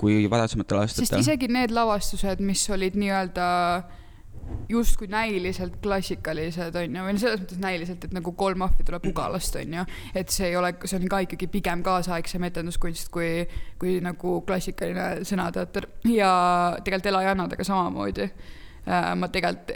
[0.01, 1.09] kui varasematel aastatel.
[1.09, 4.00] sest isegi need lavastused, mis olid nii-öelda äh,
[4.71, 9.09] justkui näiliselt klassikalised, on ju, või no selles mõttes näiliselt, et nagu kolm ahvi tuleb
[9.11, 9.85] Ugalast, on ju,
[10.15, 13.33] et see ei ole, see on ka ikkagi pigem kaasaegsem etenduskunst kui,
[13.81, 16.31] kui nagu klassikaline sõnateater ja
[16.85, 18.31] tegelikult Elajannadega samamoodi.
[18.89, 19.75] Äh, ma tegelikult,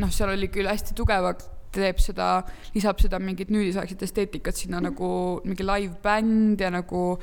[0.00, 1.44] noh, seal oli küll hästi tugevalt
[1.76, 2.40] teeb seda,
[2.74, 5.08] lisab seda mingit nüüdisaegset esteetikat sinna nagu
[5.44, 7.18] mingi live-bänd ja nagu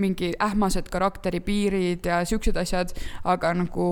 [0.00, 2.94] mingi ähmased karakteripiirid ja siuksed asjad,
[3.28, 3.88] aga nagu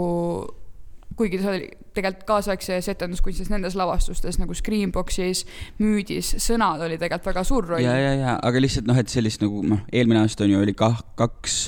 [1.19, 5.45] kuigi see oli tegelikult kaasaegses etenduskunstis nendes lavastustes nagu Screenboxis,
[5.83, 7.83] Müüdis, sõnad oli tegelikult väga suur roll.
[7.85, 10.77] ja, ja, ja, aga lihtsalt noh, et sellist nagu noh, eelmine aasta on ju oli
[10.79, 11.59] kah kaks,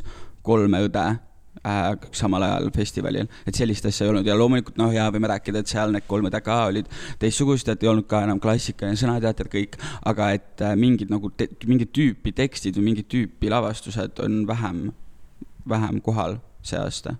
[0.47, 1.05] kolme õde
[1.67, 4.29] äh, samal ajal festivalil, et sellist asja ei olnud.
[4.29, 6.91] Ja loomulikult noh, ja võime rääkida, et seal need kolm õde ka olid
[7.23, 11.51] teistsugused, et ei olnud ka enam klassikaline sõnateater kõik, aga et äh, mingid nagu te,
[11.71, 14.87] mingit tüüpi tekstid või mingit tüüpi lavastused on vähem,
[15.69, 17.19] vähem kohal see aasta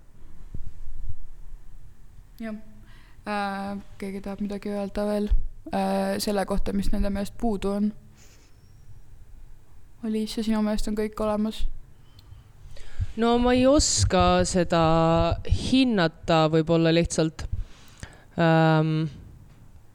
[2.41, 2.57] jah
[3.27, 3.79] äh,.
[3.99, 5.29] keegi tahab midagi öelda veel
[5.75, 7.93] äh, selle kohta, mis nende meelest puudu on?
[10.05, 11.67] Alice, sinu meelest on kõik olemas?
[13.21, 14.83] no ma ei oska seda
[15.45, 17.45] hinnata võib-olla lihtsalt
[18.41, 19.11] ähm,,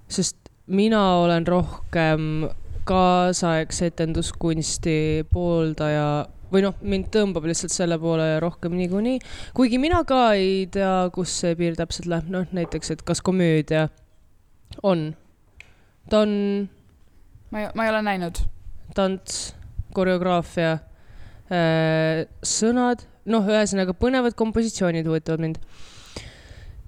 [0.08, 0.38] sest
[0.68, 2.46] mina olen rohkem
[2.86, 9.20] kaasaegse etenduskunsti pooldaja või noh, mind tõmbab lihtsalt selle poole rohkem niikuinii,
[9.58, 13.88] kuigi mina ka ei tea, kus see piir täpselt läheb, noh näiteks, et kas komöödia
[14.84, 15.10] on,
[16.10, 16.36] ta on
[17.56, 18.42] ma ei, ma ei ole näinud.
[18.96, 19.56] tants,
[19.96, 20.78] koreograafia,
[22.46, 25.60] sõnad, noh, ühesõnaga põnevad kompositsioonid huvitavad mind.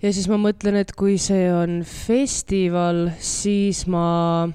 [0.01, 4.49] ja siis ma mõtlen, et kui see on festival, siis ma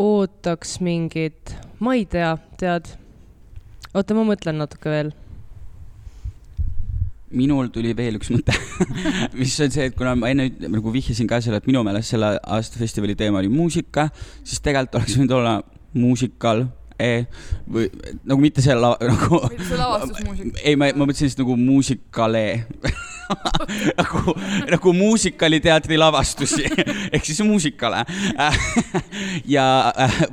[0.00, 2.96] ootaks mingit, ma ei tea, tead.
[3.94, 5.12] oota, ma mõtlen natuke veel.
[7.32, 8.52] minul tuli veel üks mõte,
[9.40, 12.34] mis on see, et kuna ma enne nagu vihjasin ka selle, et minu meelest selle
[12.36, 14.10] aasta festivali teema oli muusika,
[14.44, 15.54] siis tegelikult oleks võinud olla
[15.96, 16.66] muusikal
[17.00, 17.24] e,
[17.72, 17.88] või
[18.20, 20.60] nagu mitte see la, nagu mitte see lavastusmuusika.
[20.60, 22.44] ei, ma, ma mõtlesin lihtsalt nagu muusikale
[23.98, 24.34] nagu,
[24.70, 26.66] nagu muusikaliteatri lavastusi
[27.14, 28.04] ehk siis muusikale.
[29.48, 29.64] Ja,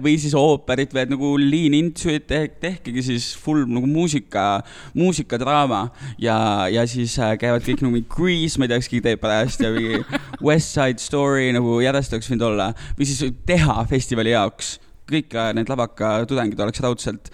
[0.02, 4.62] või siis ooperit või et nagu lean into it, tehkegi siis full nagu muusika,
[4.98, 5.82] muusikadraama.
[6.22, 9.24] Ja, ja siis äh, käivad kõik nagu mingi Grease, ma ei tea, kas keegi teeb
[9.24, 10.04] pärast ja mingi
[10.46, 12.70] West Side Story nagu järjest oleks võinud olla.
[13.00, 14.78] Või siis teha festivali jaoks.
[15.10, 17.34] Kõik äh, need lavaka tudengid oleks raudselt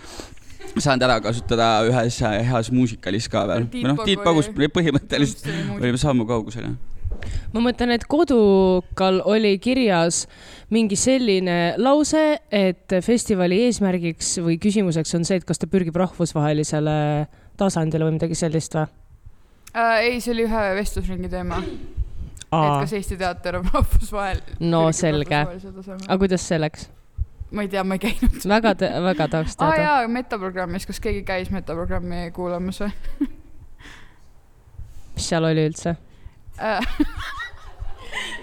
[0.84, 3.70] saanud ära kasutada ühes heas muusikalis ka veel.
[3.72, 5.48] Või noh, Tiit Pagu Pagus põhimõtteliselt
[5.78, 7.32] olime sammu kaugusel, jah.
[7.54, 10.26] ma mõtlen, et kodukal oli kirjas
[10.74, 16.98] mingi selline lause, et festivali eesmärgiks või küsimuseks on see, et kas ta pürgib rahvusvahelisele
[17.60, 18.90] tasandile või midagi sellist või?
[19.72, 19.96] äh,.
[20.10, 24.44] ei, see oli ühe vestlusringi teema, et kas Eesti teater on rahvusvahel.
[24.60, 25.46] No selge.
[25.46, 26.90] aga kuidas see läks?
[27.52, 28.42] Ma ei tea, ma ei käinud.
[28.50, 28.76] väga,
[29.06, 29.88] väga tahaks aa ah, teada.
[29.88, 32.92] jaa, metaprogrammis, kas keegi käis metaprogrammi kuulamas või?
[35.16, 35.96] mis seal oli üldse?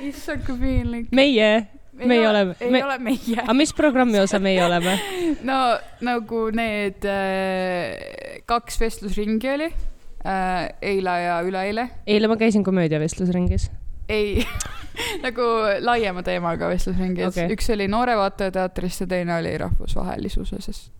[0.03, 1.09] Issand, kui piinlik.
[1.14, 1.50] meie,
[1.96, 3.38] meie oleme, ei me me..., ole meie.
[3.44, 4.96] aga mis programmi osa meie oleme?
[5.48, 5.61] no
[6.05, 11.88] nagu need äh, kaks vestlusringi oli äh,, eile ja üleeile.
[12.07, 13.70] eile ma käisin komöödiavestlusringis.
[14.09, 14.46] Ei,
[15.26, 15.48] nagu
[15.80, 17.50] laiema teemaga vestlusringid okay..
[17.55, 20.92] üks oli Noore Vaataja teatrist ja teine oli rahvusvahelisusest.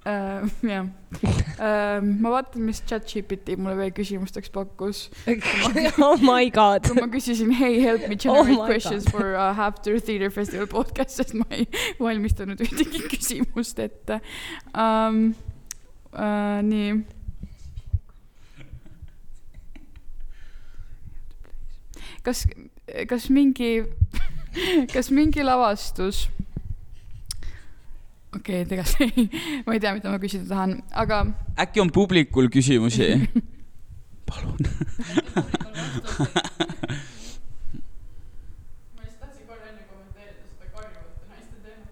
[0.00, 0.86] Uh, jah
[1.20, 5.02] uh,, ma vaatan, mis chat-GPT mulle veel küsimusteks pakkus.
[6.06, 6.88] oh my god.
[6.88, 9.12] kui ma küsisin hey help me Oh generate oh questions God.
[9.12, 11.68] for uh, After Theatre Festival podcast, sest ma ei
[12.00, 14.22] valmistanud ühtegi küsimust ette
[14.72, 15.30] um,.
[16.10, 16.94] Uh, nii.
[22.26, 22.46] kas,
[23.08, 23.72] kas mingi,
[24.94, 26.26] kas mingi lavastus
[28.36, 29.28] okei okay,, tegelikult ei,
[29.66, 31.24] ma ei tea, mida ma küsida tahan, aga
[31.60, 33.14] äkki on publikul küsimusi?
[34.30, 34.58] palun.
[38.94, 41.90] ma lihtsalt tahtsin korra enne kommenteerida seda karjuvate naiste teemat,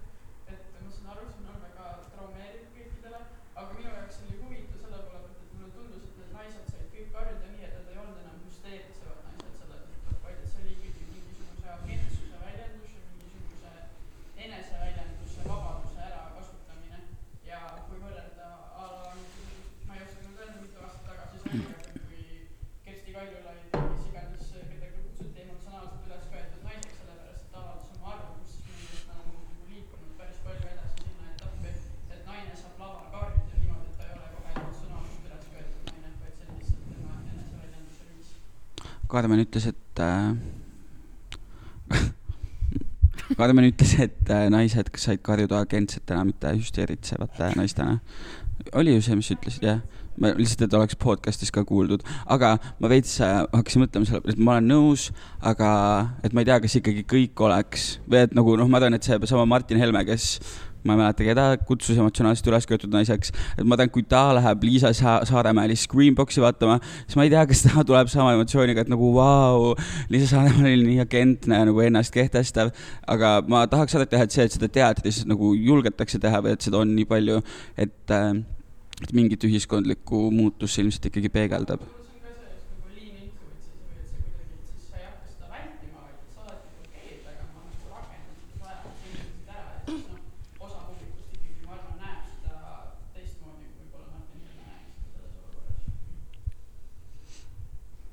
[0.52, 3.20] et ma saan aru, see on väga traumeeriv kõikidele,
[3.58, 6.86] aga minu jaoks oli huvitav selle poole pealt, et mulle tundus, et need naised said
[6.94, 10.62] kõik karjuda nii, et nad ei olnud enam hüsteeritsevad naised selle tõttu, vaid et see
[10.62, 13.72] oli ikkagi mingisuguse agentsuse väljendus ja mingisuguse
[14.46, 16.98] eneseväljenduse vabaduse ärakasutamine.
[17.50, 18.46] ja kui võrrelda
[18.78, 22.22] a la mingisugust, ma ei oska nüüd öelda, mitu aastat tagasi see oli, aga kui
[22.88, 28.12] Kersti Kaljulaid, kes iganes, kedagi kutsuti emotsionaalselt üles köetud naiseks, sellepärast et ta avaldas oma
[28.14, 31.72] arvamust, siis minu meelest nad on nagu liikunud päris palju edasi sinna etappi,
[32.14, 36.12] et naine saab laval karjuda niimoodi, et ta ei ole kohe emotsionaalselt üles köetud naine,
[36.22, 38.30] vaid see on lihtsalt tema eneseväljenduse viis.
[39.28, 40.32] Karmen ütles, et äh,
[43.36, 47.98] Karmen ütles, et äh, naised said karjuda agentsetena, mitte hüsteeritsevate naistena.
[48.72, 49.82] oli ju see, mis sa ütlesid, jah?
[50.18, 54.40] ma lihtsalt, et oleks podcast'is ka kuuldud, aga ma veits äh, hakkasin mõtlema selle, et
[54.40, 55.10] ma olen nõus,
[55.44, 55.68] aga
[56.24, 59.04] et ma ei tea, kas ikkagi kõik oleks või et nagu noh, ma arvan, et
[59.04, 60.38] seesama Martin Helme, kes
[60.86, 64.66] ma ei mäleta, keda kutsus emotsionaalselt üles köetud naiseks, et ma tean, kui ta läheb
[64.68, 68.92] Liisa Sa- Saaremäeli Screenboxi vaatama, siis ma ei tea, kas ta tuleb sama emotsiooniga, et
[68.92, 69.72] nagu vau,
[70.12, 72.70] Liisa Saaremäel oli nii agentne nagu ennast kehtestav,
[73.06, 76.62] aga ma tahaks alati teha, et see, et seda teatris nagu julgetakse teha või et
[76.68, 77.42] seda on nii palju,
[77.76, 78.30] et äh,
[79.02, 81.80] et mingit ühiskondlikku muutust see ilmselt ikkagi peegeldab.
[81.86, 84.66] see on ka see, et nagu lean into it siis või et see kuidagi, et
[84.72, 87.86] siis sa ei hakka seda vältima, vaid et sa oledki okei, et aga ma nagu
[87.94, 90.18] rakendan seda vaja, sa ütlesid ära, et siis noh,
[90.66, 92.58] osa publikust ikkagi, ma arvan, näeb seda
[93.14, 95.78] teistmoodi, kui võib-olla Martin Helme näeb seda selles olukorras.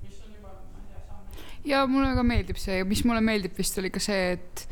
[0.05, 0.51] mis on juba
[1.65, 2.79] ja mulle väga meeldib see.
[2.81, 4.65] Ja mis mulle meeldib vist oli ka see, et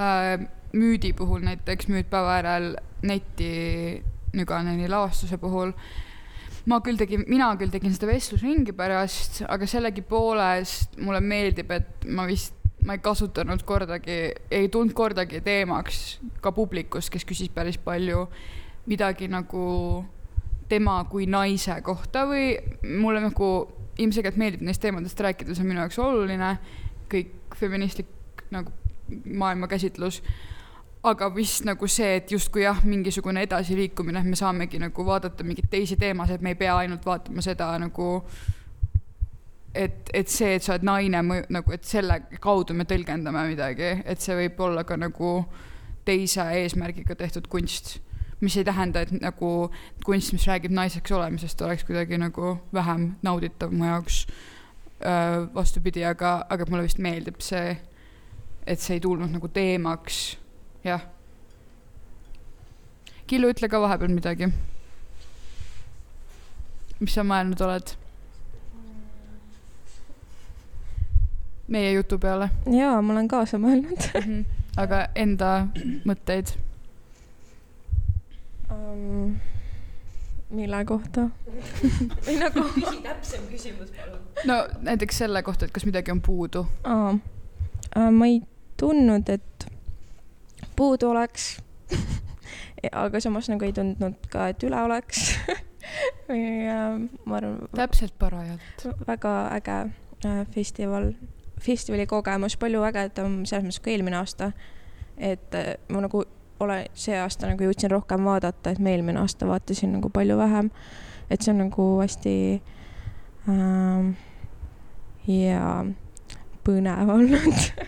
[0.00, 0.34] äh,
[0.76, 2.74] müüdi puhul näiteks müüdpäeva järel
[3.06, 4.02] neti
[4.36, 5.72] Nüganeni lavastuse puhul.
[6.66, 12.26] Ma küll tegin, mina küll tegin seda vestlusringi pärast, aga sellegipoolest mulle meeldib, et ma
[12.26, 14.18] vist, ma ei kasutanud kordagi,
[14.50, 18.26] ei tulnud kordagi teemaks ka publikust, kes küsis päris palju
[18.90, 19.62] midagi nagu
[20.68, 22.56] tema kui naise kohta või
[22.98, 23.50] mulle nagu
[23.98, 26.50] ilmselgelt meeldib neist teemadest rääkida, see on minu jaoks oluline,
[27.12, 28.72] kõik feministlik nagu
[29.26, 30.20] maailmakäsitlus,
[31.06, 35.70] aga vist nagu see, et justkui jah, mingisugune edasiliikumine, et me saamegi nagu vaadata mingeid
[35.70, 38.08] teisi teemasid, me ei pea ainult vaatama seda nagu
[39.76, 41.22] et, et see, et sa oled naine,
[41.52, 45.38] nagu, et selle kaudu me tõlgendame midagi, et see võib olla ka nagu
[46.06, 47.96] teise eesmärgiga tehtud kunst
[48.40, 49.70] mis ei tähenda, et nagu
[50.04, 54.26] kunst, mis räägib naiseks olemisest, oleks kuidagi nagu vähem nauditav mu jaoks.
[55.54, 57.76] vastupidi, aga, aga mulle vist meeldib see,
[58.66, 60.38] et see ei tulnud nagu teemaks,
[60.84, 61.04] jah.
[63.26, 64.48] Killu, ütle ka vahepeal midagi.
[67.00, 67.96] mis sa mõelnud oled?
[71.68, 72.50] meie jutu peale?
[72.70, 74.40] jaa, ma olen kaasa mõelnud mhm.
[74.80, 75.50] aga enda
[76.06, 76.54] mõtteid
[78.76, 79.36] um,.
[80.50, 81.28] mille kohta
[82.26, 82.66] või nagu.
[82.74, 84.20] küsi täpsem küsimus, palun.
[84.44, 87.16] no näiteks selle kohta, et kas midagi on puudu uh,.
[87.96, 88.40] Uh, ma ei
[88.76, 89.66] tundnud, et
[90.76, 91.56] puudu oleks
[92.92, 95.30] aga samas nagu ei tundnud ka, et üle oleks
[96.28, 97.58] või uh, ma arvan.
[97.76, 98.86] täpselt parajalt.
[99.06, 101.12] väga äge uh, festival,
[101.62, 104.52] festivali kogemus, palju ägedam selles mõttes kui eelmine aasta.
[105.16, 106.24] et uh, ma nagu
[106.60, 110.70] ole see aasta nagu jõudsin rohkem vaadata, et ma eelmine aasta vaatasin nagu palju vähem.
[111.30, 112.62] et see on nagu hästi
[113.48, 114.10] ähm,
[115.26, 115.84] ja
[116.64, 117.86] põnev olnud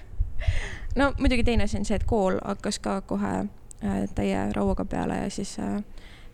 [0.97, 5.23] no muidugi teine asi on see, et kool hakkas ka kohe äh, täie rauaga peale
[5.23, 5.83] ja siis äh,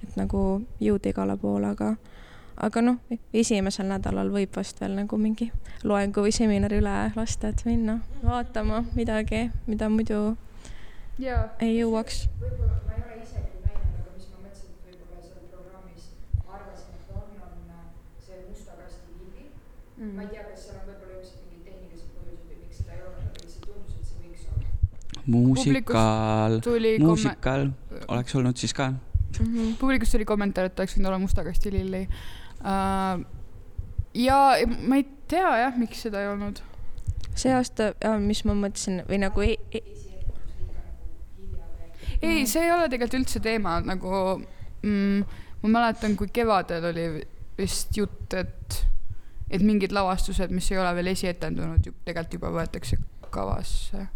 [0.02, 1.94] et nagu jõuda igale poole, aga
[2.56, 2.98] aga noh,
[3.34, 5.50] esimesel nädalal võib vast veel nagu mingi
[5.84, 10.36] loengu või seminari üle lasta, et minna vaatama midagi, mida muidu.
[11.22, 12.24] Ei jõuaks.
[12.40, 16.08] võib-olla ma ei ole isegi näinud, aga mis ma mõtlesin, et võib-olla seal programmis
[16.40, 17.84] ma arvasin, et on, on äh,
[18.24, 20.10] see musta kasti lindi mm..
[20.16, 23.06] ma ei tea, kas seal on võib-olla ilmselt mingid tehnilised põhjused või miks seda ei
[23.06, 24.68] olnud, aga lihtsalt tundus, et see võiks olla.
[25.36, 26.58] muusikaal,
[27.06, 27.66] muusikal
[28.08, 29.72] oleks olnud siis ka mm -hmm..
[29.78, 33.22] publikust tuli kommentaar, et oleks võinud olla musta kasti lilli uh,.
[34.18, 34.38] ja
[34.82, 36.58] ma ei tea jah, miks seda ei olnud.
[37.34, 39.93] see aasta, mis ma mõtlesin või nagu ei, ei
[42.20, 42.48] ei, mm.
[42.50, 44.10] see ei ole tegelikult üldse teema, nagu
[44.82, 47.06] mm, ma mäletan, kui kevadel oli
[47.58, 48.80] vist jutt, et,
[49.50, 52.98] et mingid lavastused, mis ei ole veel esietendunud, tegelikult juba võetakse
[53.34, 54.06] kavasse.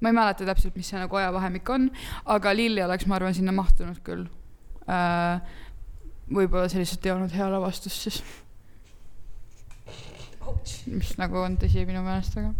[0.00, 1.88] ma ei mäleta täpselt, mis see nagu ajavahemik on,
[2.34, 4.26] aga Lilli oleks, ma arvan, sinna mahtunud küll
[4.90, 5.40] äh,.
[6.34, 8.22] võib-olla see lihtsalt ei olnud hea lavastus siis.
[10.92, 12.52] mis nagu on tõsi minu meelest, aga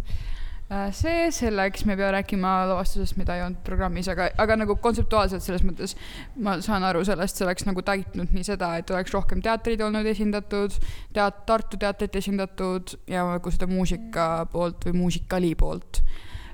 [0.91, 5.45] see selleks, me ei pea rääkima lavastusest, mida ei olnud programmis, aga, aga nagu kontseptuaalselt
[5.45, 5.93] selles mõttes
[6.41, 10.09] ma saan aru sellest, see oleks nagu täitnud nii seda, et oleks rohkem teatreid olnud
[10.09, 10.73] esindatud,
[11.13, 16.01] teat-, Tartu teatrit esindatud ja nagu seda muusika poolt või muusikali poolt.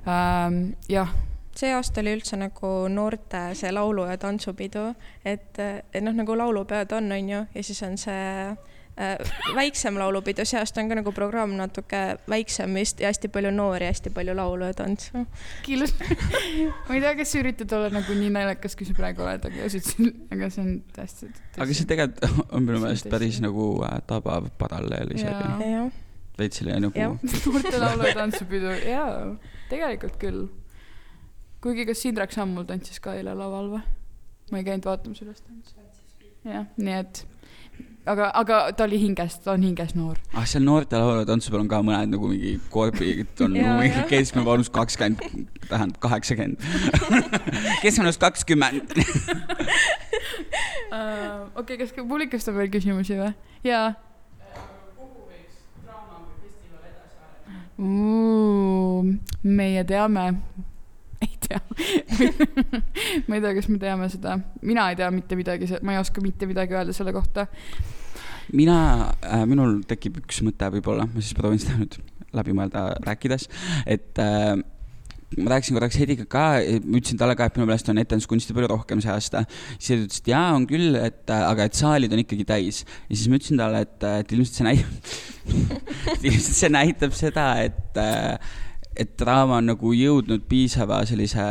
[0.04, 1.14] Ähm,, jah.
[1.56, 4.90] See aasta oli üldse nagu noorte see laulu- ja tantsupidu,
[5.24, 8.71] et, et noh, nagu laulupeod on, on ju, ja siis on see Äh,
[9.56, 13.88] väiksem laulupidu, see aasta on ka nagu programm natuke väiksem vist ja hästi palju noori,
[13.90, 15.26] hästi palju laulu ja tantsu.
[15.66, 15.94] kilus
[16.88, 19.68] ma ei tea, kas sa üritad olla nagu nii naljakas, kui sa praegu oled, aga
[19.68, 21.32] ütlesin, aga see on täiesti.
[21.58, 25.80] aga see tegelikult on minu meelest päris nagu äh, tabav paralleel isegi.
[26.40, 27.08] veits selline nagu.
[27.22, 29.16] noorte laulu ja tantsupidu, jaa,
[29.72, 30.46] tegelikult küll.
[31.64, 33.84] kuigi kas Indrek Sammul tantsis ka eile laval või?
[34.52, 35.78] ma ei käinud vaatamas üles tantsi.
[36.46, 37.26] jah, nii et
[38.06, 40.16] aga, aga ta oli hinges, ta on hinges noor.
[40.34, 44.46] ah, seal noorte laulutantsu peal on ka mõned nagu mingi korbid on nagu mingi keskmine
[44.48, 45.18] vanus kakskümmend,
[45.68, 46.58] tähendab kaheksakümmend
[47.84, 48.88] keskmine vanus kakskümmend.
[50.92, 53.32] Äh, okei, kas publikust on veel küsimusi või?
[53.64, 53.94] jaa.
[54.98, 59.54] kuhu võiks draama või festival edasi arendada?
[59.62, 60.24] meie teame
[61.52, 61.62] tea
[63.28, 66.24] ma ei tea, kas me teame seda, mina ei tea mitte midagi, ma ei oska
[66.24, 67.48] mitte midagi öelda selle kohta.
[68.56, 68.78] mina
[69.22, 72.00] äh,, minul tekib üks mõte võib-olla, ma siis proovin seda nüüd
[72.36, 73.50] läbi mõelda rääkides,
[73.92, 74.56] et äh,
[75.40, 79.02] ma rääkisin korraks Heidiga ka, ütlesin talle ka, et minu meelest on etenduskunsti palju rohkem
[79.04, 79.46] see aasta.
[79.78, 82.84] siis ta ütles, et jaa, on küll, et aga et saalid on ikkagi täis.
[83.08, 85.14] ja siis ma ütlesin talle, et, et ilmselt see näitab
[86.28, 88.02] ilmselt see näitab seda, et,
[88.98, 91.44] et draama on nagu jõudnud piisava sellise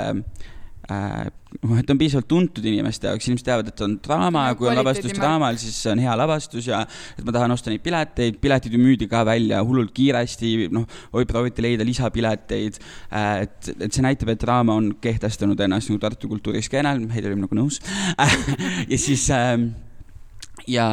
[0.90, 1.28] äh,
[1.64, 4.78] noh, et on piisavalt tuntud inimeste jaoks, inimesed teavad, et on draama ja kui on
[4.78, 6.82] lavastus draamal, siis see on hea lavastus ja
[7.16, 11.26] et ma tahan osta neid pileteid, piletid ju müüdi ka välja hullult kiiresti, noh, oi,
[11.30, 12.80] prooviti leida lisapileteid.
[13.10, 17.56] et, et see näitab, et draama on kehtestanud ennast nagu Tartu kultuuriskeenel, Heidi oli nagu
[17.58, 17.80] nõus
[18.92, 19.56] ja siis äh,
[20.70, 20.86] ja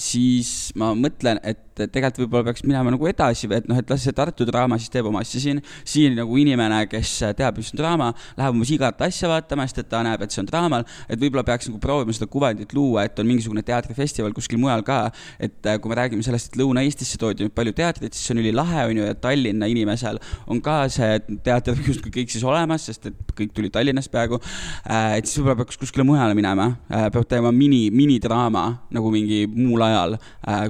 [0.00, 4.04] siis ma mõtlen, et tegelikult võib-olla peaks minema nagu edasi või et noh, et las
[4.04, 5.60] see Tartu draama siis teeb oma asja siin.
[5.84, 9.90] siin nagu inimene, kes teab, mis on draama, läheb umbes igat asja vaatama, sest et
[9.90, 10.84] ta näeb, et see on draamal.
[11.08, 15.00] et võib-olla peaks nagu proovima seda kuvandit luua, et on mingisugune teatrifestival kuskil mujal ka.
[15.38, 18.42] et äh, kui me räägime sellest, et Lõuna-Eestisse toodi nüüd palju teatrit, siis see on
[18.42, 20.20] ülilahe, on ju, ja Tallinna inimesel
[20.50, 24.40] on ka see teater justkui kõik siis olemas, sest et kõik tulid Tallinnast peaaegu.
[24.86, 29.44] Äh, et siis võib-olla peaks kuskile mujale minema, äh, peab tegema mini, minidraama nagu mingi
[29.50, 30.18] muul ajal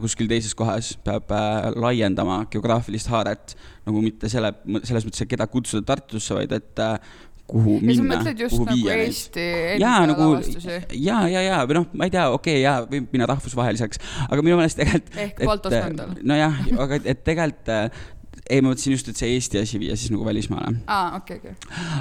[0.02, 3.56] kuskil teises kohas peab äh, laiendama geograafilist haaret
[3.88, 4.52] nagu mitte selle,
[4.84, 6.96] selles mõttes, et keda kutsuda Tartusse, vaid et äh,
[7.50, 8.34] kuhu ja minna.
[8.38, 10.78] just nagu Eesti enda nagu, lavastusi?
[11.00, 14.46] ja, ja, ja või noh, ma ei tea, okei okay,, ja võib minna rahvusvaheliseks, aga
[14.46, 15.18] minu meelest tegelikult.
[15.24, 16.16] ehk Balto Skandal.
[16.32, 18.08] nojah, aga et tegelikult äh,
[18.48, 20.80] ei, ma mõtlesin just, et see Eesti asi viia siis nagu välismaale.
[20.86, 21.54] aa, okei, okei.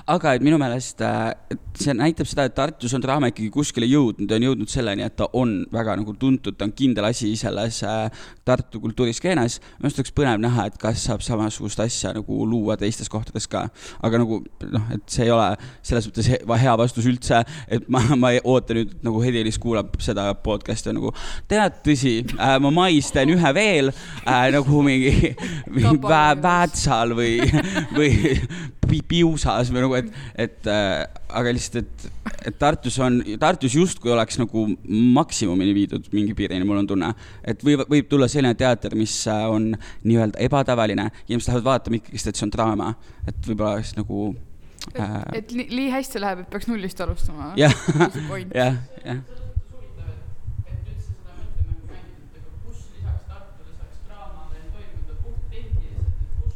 [0.08, 1.34] aga et minu meelest äh,
[1.80, 5.30] see näitab seda, et Tartus on draama ikkagi kuskile jõudnud on jõudnud selleni, et ta
[5.38, 8.08] on väga nagu tuntud, ta on kindel asi selles äh,
[8.48, 9.60] Tartu kultuuriskeenes.
[9.78, 13.68] minu arust oleks põnev näha, et kas saab samasugust asja nagu luua teistes kohtades ka.
[14.04, 15.50] aga nagu noh, et see ei ole
[15.84, 16.32] selles mõttes
[16.64, 21.14] hea vastus üldse, et ma, ma ei oota nüüd nagu Hedi-Liis kuulab seda podcast'i nagu
[21.50, 25.34] tead, tõsi äh,, ma mais teen ühe veel äh, nagu mingi,
[25.76, 27.38] mingi päev Väätsal või,
[27.98, 30.12] või Piusas või nagu, et,
[30.46, 36.36] et äh, aga lihtsalt, et, et Tartus on, Tartus justkui oleks nagu maksimumini viidud mingi
[36.38, 37.12] piirini, mul on tunne.
[37.44, 39.72] et võib, võib tulla selline teater, mis äh, on
[40.04, 42.94] nii-öelda ebatavaline, inimesed lähevad vaatama ikkagist, et see on draama,
[43.28, 44.30] et võib-olla oleks nagu
[44.96, 45.20] äh....
[45.34, 47.54] et, et nii, nii hästi läheb, et peaks nullist alustama.
[47.60, 47.76] jah,
[48.62, 49.39] jah, jah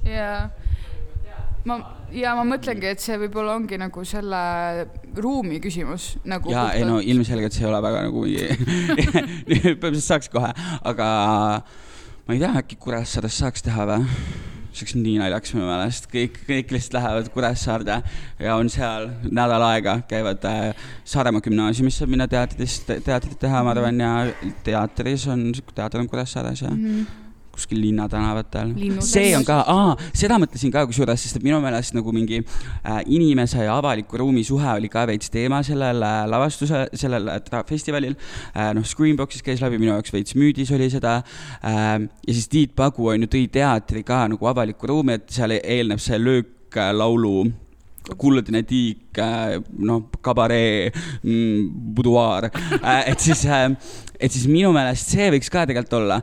[0.05, 0.49] jaa
[1.67, 1.77] ma,
[2.13, 4.41] ja ma mõtlengi, et see võib-olla ongi nagu selle
[5.15, 6.51] ruumi küsimus nagu.
[6.53, 8.25] ja ei no ilmselgelt see ei ole väga nagu
[9.49, 10.51] põhimõtteliselt saaks kohe,
[10.83, 11.07] aga
[11.63, 14.01] ma ei tea, äkki Kuressaares saaks teha või?
[14.73, 17.97] see oleks nii naljakas minu meelest, kõik, kõik lihtsalt lähevad Kuressaarde
[18.41, 23.75] ja on seal nädal aega, käivad äh, Saaremaa gümnaasiumis saab minna teatris, teatrit teha, ma
[23.75, 26.87] arvan, ja teatris on, teater on Kuressaares ja mm.
[26.87, 27.22] -hmm
[27.53, 28.73] kuskil linnatänavatel.
[29.05, 29.59] see on ka,
[30.15, 34.43] seda mõtlesin ka kusjuures, sest et minu meelest nagu mingi äh, inimese ja avaliku ruumi
[34.47, 38.71] suhe oli ka veits teema sellel äh, lavastuse, sellel äh, festivalil äh,.
[38.73, 41.19] noh, Screenboxis käis läbi, minu jaoks veits müüdis oli seda
[41.61, 41.99] äh,.
[42.01, 46.01] ja siis Tiit Pagu on ju, tõi teatri ka nagu avalikku ruumi, et seal eelneb
[46.01, 47.37] see lööklaulu
[48.19, 52.49] kuldne tiik, äh, noh, kabaree mm,, buduaar,
[52.81, 53.45] äh, et siis
[54.23, 56.19] et siis minu meelest see võiks ka tegelikult olla,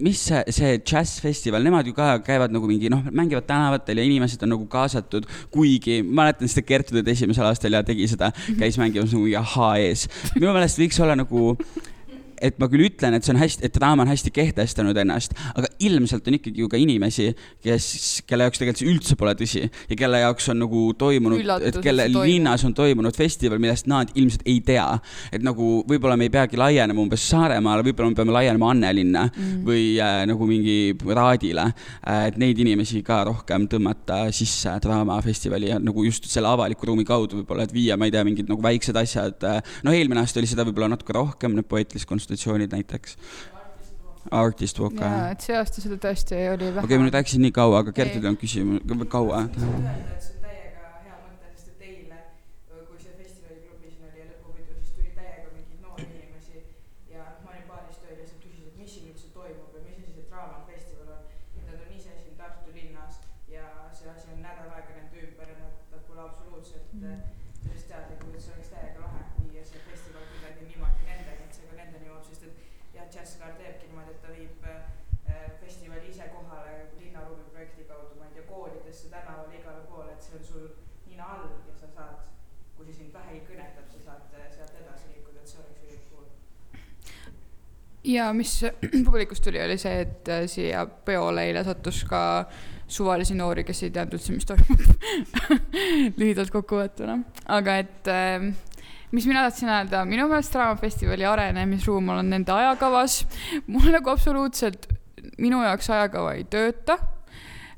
[0.00, 4.44] mis see, see džässfestival, nemad ju ka käivad nagu mingi noh, mängivad tänavatel ja inimesed
[4.46, 9.12] on nagu kaasatud, kuigi mäletan seda Kertu teed esimesel aastal ja tegi seda, käis mängimas
[9.12, 10.06] nagu ahhaa ees.
[10.36, 11.52] minu meelest võiks olla nagu
[12.42, 15.70] et ma küll ütlen, et see on hästi, et draama on hästi kehtestanud ennast, aga
[15.86, 17.30] ilmselt on ikkagi ju ka inimesi,
[17.62, 17.86] kes,
[18.28, 22.08] kelle jaoks tegelikult see üldse pole tõsi ja kelle jaoks on nagu toimunud, et kelle
[22.12, 24.88] linnas on toimunud festival, millest nad ilmselt ei tea.
[25.32, 29.62] et nagu võib-olla me ei peagi laienema umbes Saaremaale, võib-olla me peame laienema Annelinna mm.
[29.66, 30.76] või äh, nagu mingi
[31.06, 32.26] Raadile äh,.
[32.32, 37.40] et neid inimesi ka rohkem tõmmata sisse draamafestivali ja nagu just selle avaliku ruumi kaudu
[37.40, 39.62] võib-olla, et viia, ma ei tea, mingid nagu väiksed asjad äh,.
[39.86, 43.16] noh, eelmine aasta oli seda võib-olla natuke rohkem, need poeetilised konsultatsioonid konsultatsioonid näiteks.
[44.30, 45.00] Artist Walk.
[45.00, 46.84] jaa, et see aasta seda tõesti oli vähe.
[46.84, 49.40] okei okay,, ma nüüd rääkisin nii kaua, aga Gertrudil on küsimus, kaua?
[88.04, 88.58] Ja mis
[89.06, 92.22] publikust tuli, oli see, et äh, siia peole eile sattus ka
[92.92, 94.82] suvalisi noori, kes ei teadnud üldse, mis toimub.
[96.20, 97.18] lühidalt kokkuvõttuna,
[97.56, 98.50] aga et äh,
[99.12, 103.22] mis mina tahtsin öelda, minu meelest Draamafestivali arenemisruum on nende ajakavas.
[103.66, 104.88] mul nagu absoluutselt,
[105.38, 106.98] minu jaoks ajakava ei tööta.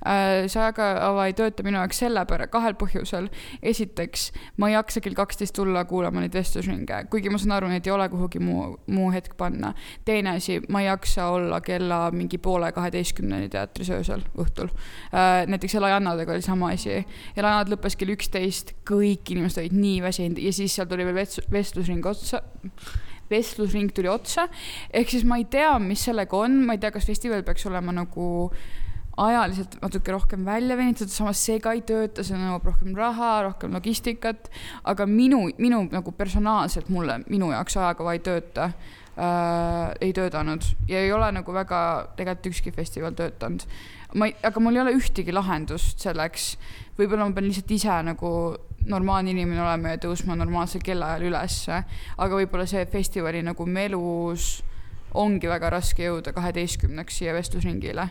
[0.05, 3.31] See ajakava ei tööta minu jaoks selle pära-, kahel põhjusel.
[3.63, 4.27] esiteks,
[4.61, 7.95] ma ei jaksa kell kaksteist tulla kuulama neid vestlusringe, kuigi ma saan aru, neid ei
[7.95, 9.73] ole kuhugi muu, muu hetk panna.
[10.05, 14.73] teine asi, ma ei jaksa olla kella mingi poole kaheteistkümneni teatris öösel, õhtul.
[15.47, 17.01] näiteks Elajannadega oli sama asi.
[17.37, 21.45] Elajannad lõppes kell üksteist, kõik inimesed olid nii väsinud ja siis seal tuli veel vest-,
[21.53, 22.43] vestlusring otsa
[23.31, 24.49] vestlusring tuli otsa,
[24.93, 27.95] ehk siis ma ei tea, mis sellega on, ma ei tea, kas festival peaks olema
[27.97, 28.27] nagu
[29.21, 33.75] ajaliselt natuke rohkem välja venitatud, samas see ka ei tööta, see nõuab rohkem raha, rohkem
[33.77, 34.51] logistikat,
[34.91, 41.05] aga minu, minu nagu personaalselt mulle, minu jaoks ajakava ei tööta äh,, ei töötanud ja
[41.05, 41.81] ei ole nagu väga
[42.19, 43.67] tegelikult ükski festival töötanud.
[44.15, 46.55] ma ei, aga mul ei ole ühtegi lahendust selleks,
[46.99, 48.35] võib-olla ma pean lihtsalt ise nagu
[48.85, 51.81] normaalne inimene olema ja tõusma normaalsel kellaajal ülesse,
[52.19, 54.59] aga võib-olla see festivali nagu melus
[55.15, 58.11] ongi väga raske jõuda kaheteistkümneks siia vestlusringile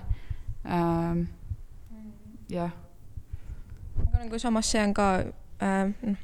[0.65, 1.25] ähm,.
[2.49, 2.71] jah,
[4.07, 5.07] aga nagu samas see on ka
[5.63, 6.21] äh, noh,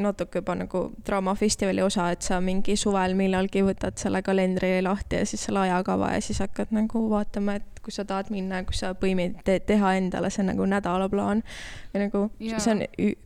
[0.00, 5.28] natuke juba nagu draamafestivali osa, et sa mingi suvel millalgi võtad selle kalendri lahti ja
[5.28, 8.94] siis selle ajakava ja siis hakkad nagu vaatama, et kus sa tahad minna, kus sa
[8.98, 11.44] põimid te, teha endale see nagu nädalaplaan
[11.92, 12.62] või nagu Jaa.
[12.62, 12.84] see on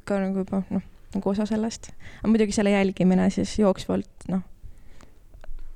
[0.09, 1.93] ka nagu juba noh, nagu osa sellest.
[2.21, 4.43] aga muidugi selle jälgimine siis jooksvalt noh,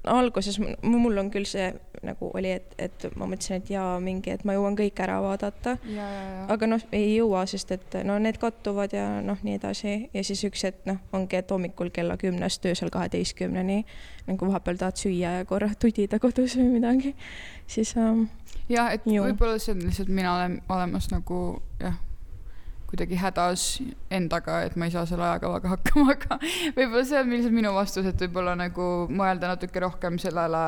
[0.09, 1.69] alguses mul on küll see
[2.03, 5.77] nagu oli, et, et ma mõtlesin, et jaa, mingi, et ma jõuan kõik ära vaadata.
[6.51, 9.95] Aga noh, ei jõua, sest et no need kattuvad ja noh, nii edasi.
[10.15, 13.85] Ja siis üks hetk noh, ongi, et hommikul kella kümnest öösel kaheteistkümneni
[14.27, 17.15] nagu vahepeal tahad süüa ja korra tudida kodus või midagi,
[17.71, 18.27] siis ähm,
[18.71, 21.41] jah, et võib-olla see on lihtsalt mina olen olemas nagu
[21.83, 21.97] jah,
[22.93, 23.63] kuidagi hädas
[24.13, 26.39] endaga, et ma ei saa selle ajakavaga hakkama, aga
[26.77, 30.65] võib-olla see on lihtsalt minu vastus, et võib-olla nagu mõelda natuke rohkem sellele,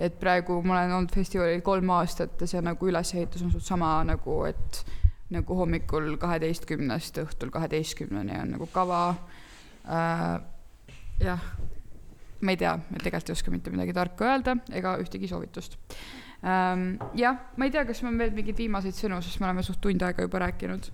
[0.00, 3.98] et praegu ma olen olnud festivalil kolm aastat ja see nagu ülesehitus on suht sama
[4.08, 4.84] nagu, et
[5.34, 9.02] nagu hommikul kaheteistkümnest õhtul kaheteistkümneni on nagu kava
[9.84, 10.40] äh,.
[11.20, 11.44] jah,
[12.40, 15.76] ma ei tea, ma tegelikult ei oska mitte midagi tarka öelda ega ühtegi soovitust
[16.42, 16.96] ähm,.
[17.18, 19.80] jah, ma ei tea, kas meil on veel mingeid viimaseid sõnu, sest me oleme suht
[19.84, 20.90] tund aega juba rääkinud.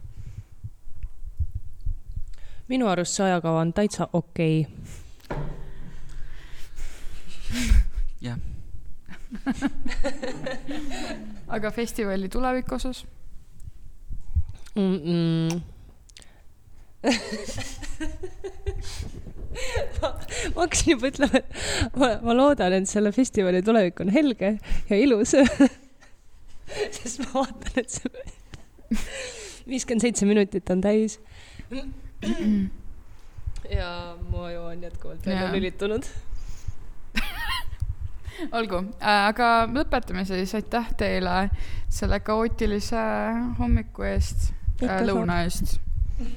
[2.68, 4.74] Minu arust see ajakava on täitsa okei okay..
[8.20, 8.38] jah,
[11.56, 13.06] aga festivali tuleviku osas?
[14.76, 14.96] mm.
[14.96, 15.60] -mm.
[20.02, 20.08] ma,
[20.54, 21.48] ma hakkasin juba ütlema, et
[21.96, 24.58] ma, ma loodan, et selle festivali tulevik on helge
[24.90, 25.30] ja ilus.
[26.96, 28.10] sest ma vaatan, et see
[29.70, 31.12] viiskümmend seitse minutit on täis.
[33.76, 36.02] Ja mu aju on jätkuvalt välja lülitunud.
[38.58, 41.48] olgu, aga lõpetame siis, aitäh teile
[41.88, 43.02] selle kaootilise
[43.58, 44.50] hommiku eest,
[44.80, 45.78] Ikka lõuna eest.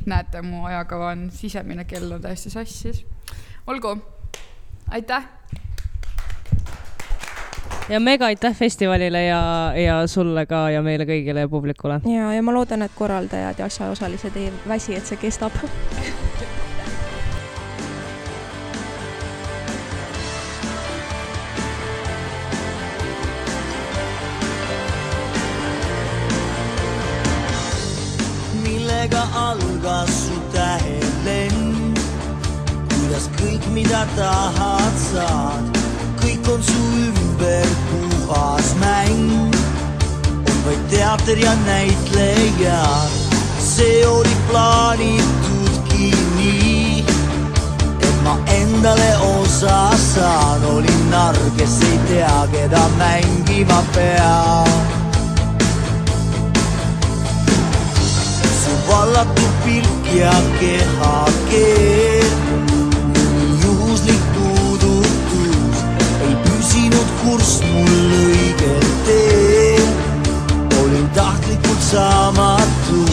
[0.06, 3.06] näete, mu ajakava on, sisemine kell on täiesti sassis.
[3.68, 3.98] olgu,
[4.88, 5.28] aitäh
[7.90, 12.02] ja mega aitäh festivalile ja, ja sulle ka ja meile kõigile ja publikule.
[12.06, 15.58] ja, ja ma loodan, et korraldajad ja asjaosalised ei väsi, et see kestab.
[28.64, 32.00] millega algas su tähelend,
[32.94, 35.79] kuidas kõik, mida tahad, saad,
[36.50, 39.54] kõik on su ümber puhas mäng,
[40.50, 43.10] on vaid teater ja näitlejad,
[43.62, 47.04] see oli plaanitudki nii,
[48.02, 54.68] et ma endale osa saan, olin narr, kes ei tea, keda mängima peab
[58.64, 62.30] su vallatud pilk ja kehakeel,
[67.24, 69.92] kurss mul õigel teel.
[70.82, 73.04] olin tahtlikult saamatu,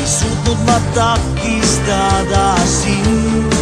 [0.00, 3.56] ei suutnud ma takistada sind.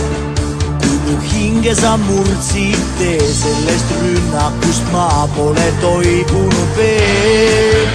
[0.80, 7.88] kui mu hinge sa murdsid tee, sellest rünnakust ma pole toibunud veel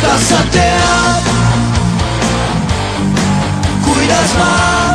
[0.00, 1.28] kas sa tead,
[3.84, 4.89] kuidas ma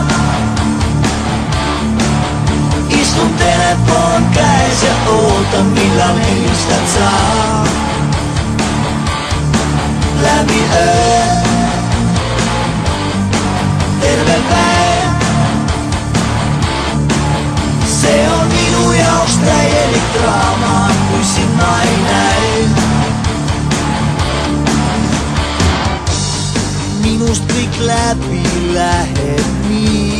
[3.16, 5.16] istun telefon käes ja ootan.
[5.16, 7.12] ootan, millal helistad sa.
[10.22, 11.26] läbi öö,
[14.00, 15.10] terve päev.
[18.02, 22.70] see on minu jaoks täielik draama, kui sind ma ei näe.
[27.02, 28.44] minust kõik läbi
[28.74, 30.15] läheb nii,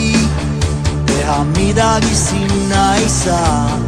[1.26, 3.80] teha midagi sinna ei saa.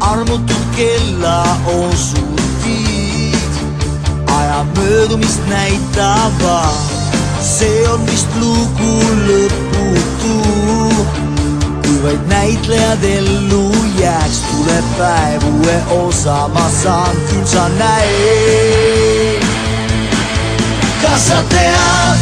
[0.00, 3.54] armutud kella osutid,
[4.26, 6.74] aja möödumist näitavad.
[7.40, 8.92] see on vist lugu
[9.28, 10.36] lõputu,
[11.82, 19.44] kui vaid näitlejad ellu jääks, tuleb päev uue osa, ma saan küll sa näed.
[21.02, 22.20] kas sa tead,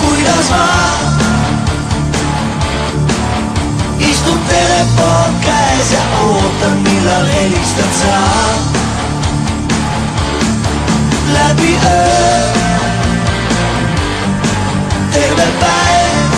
[0.00, 1.07] kuidas ma
[4.78, 8.18] istun telefon käes ja ootan, millal helistad sa.
[11.32, 12.52] läbi öö,
[15.12, 16.32] terve päev.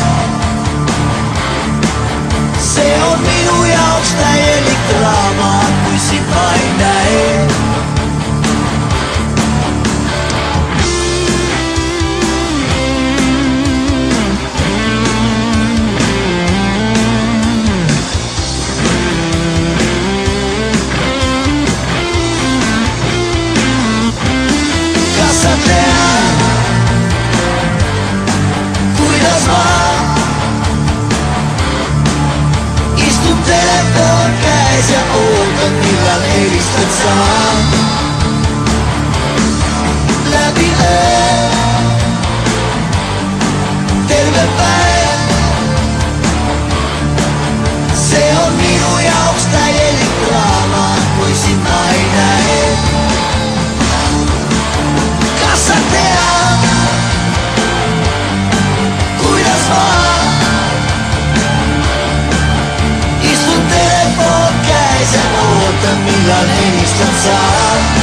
[2.58, 6.26] see on minu jaoks täielik draama, kui sind
[36.78, 37.89] It's time.
[66.30, 66.44] la
[66.78, 67.99] distanza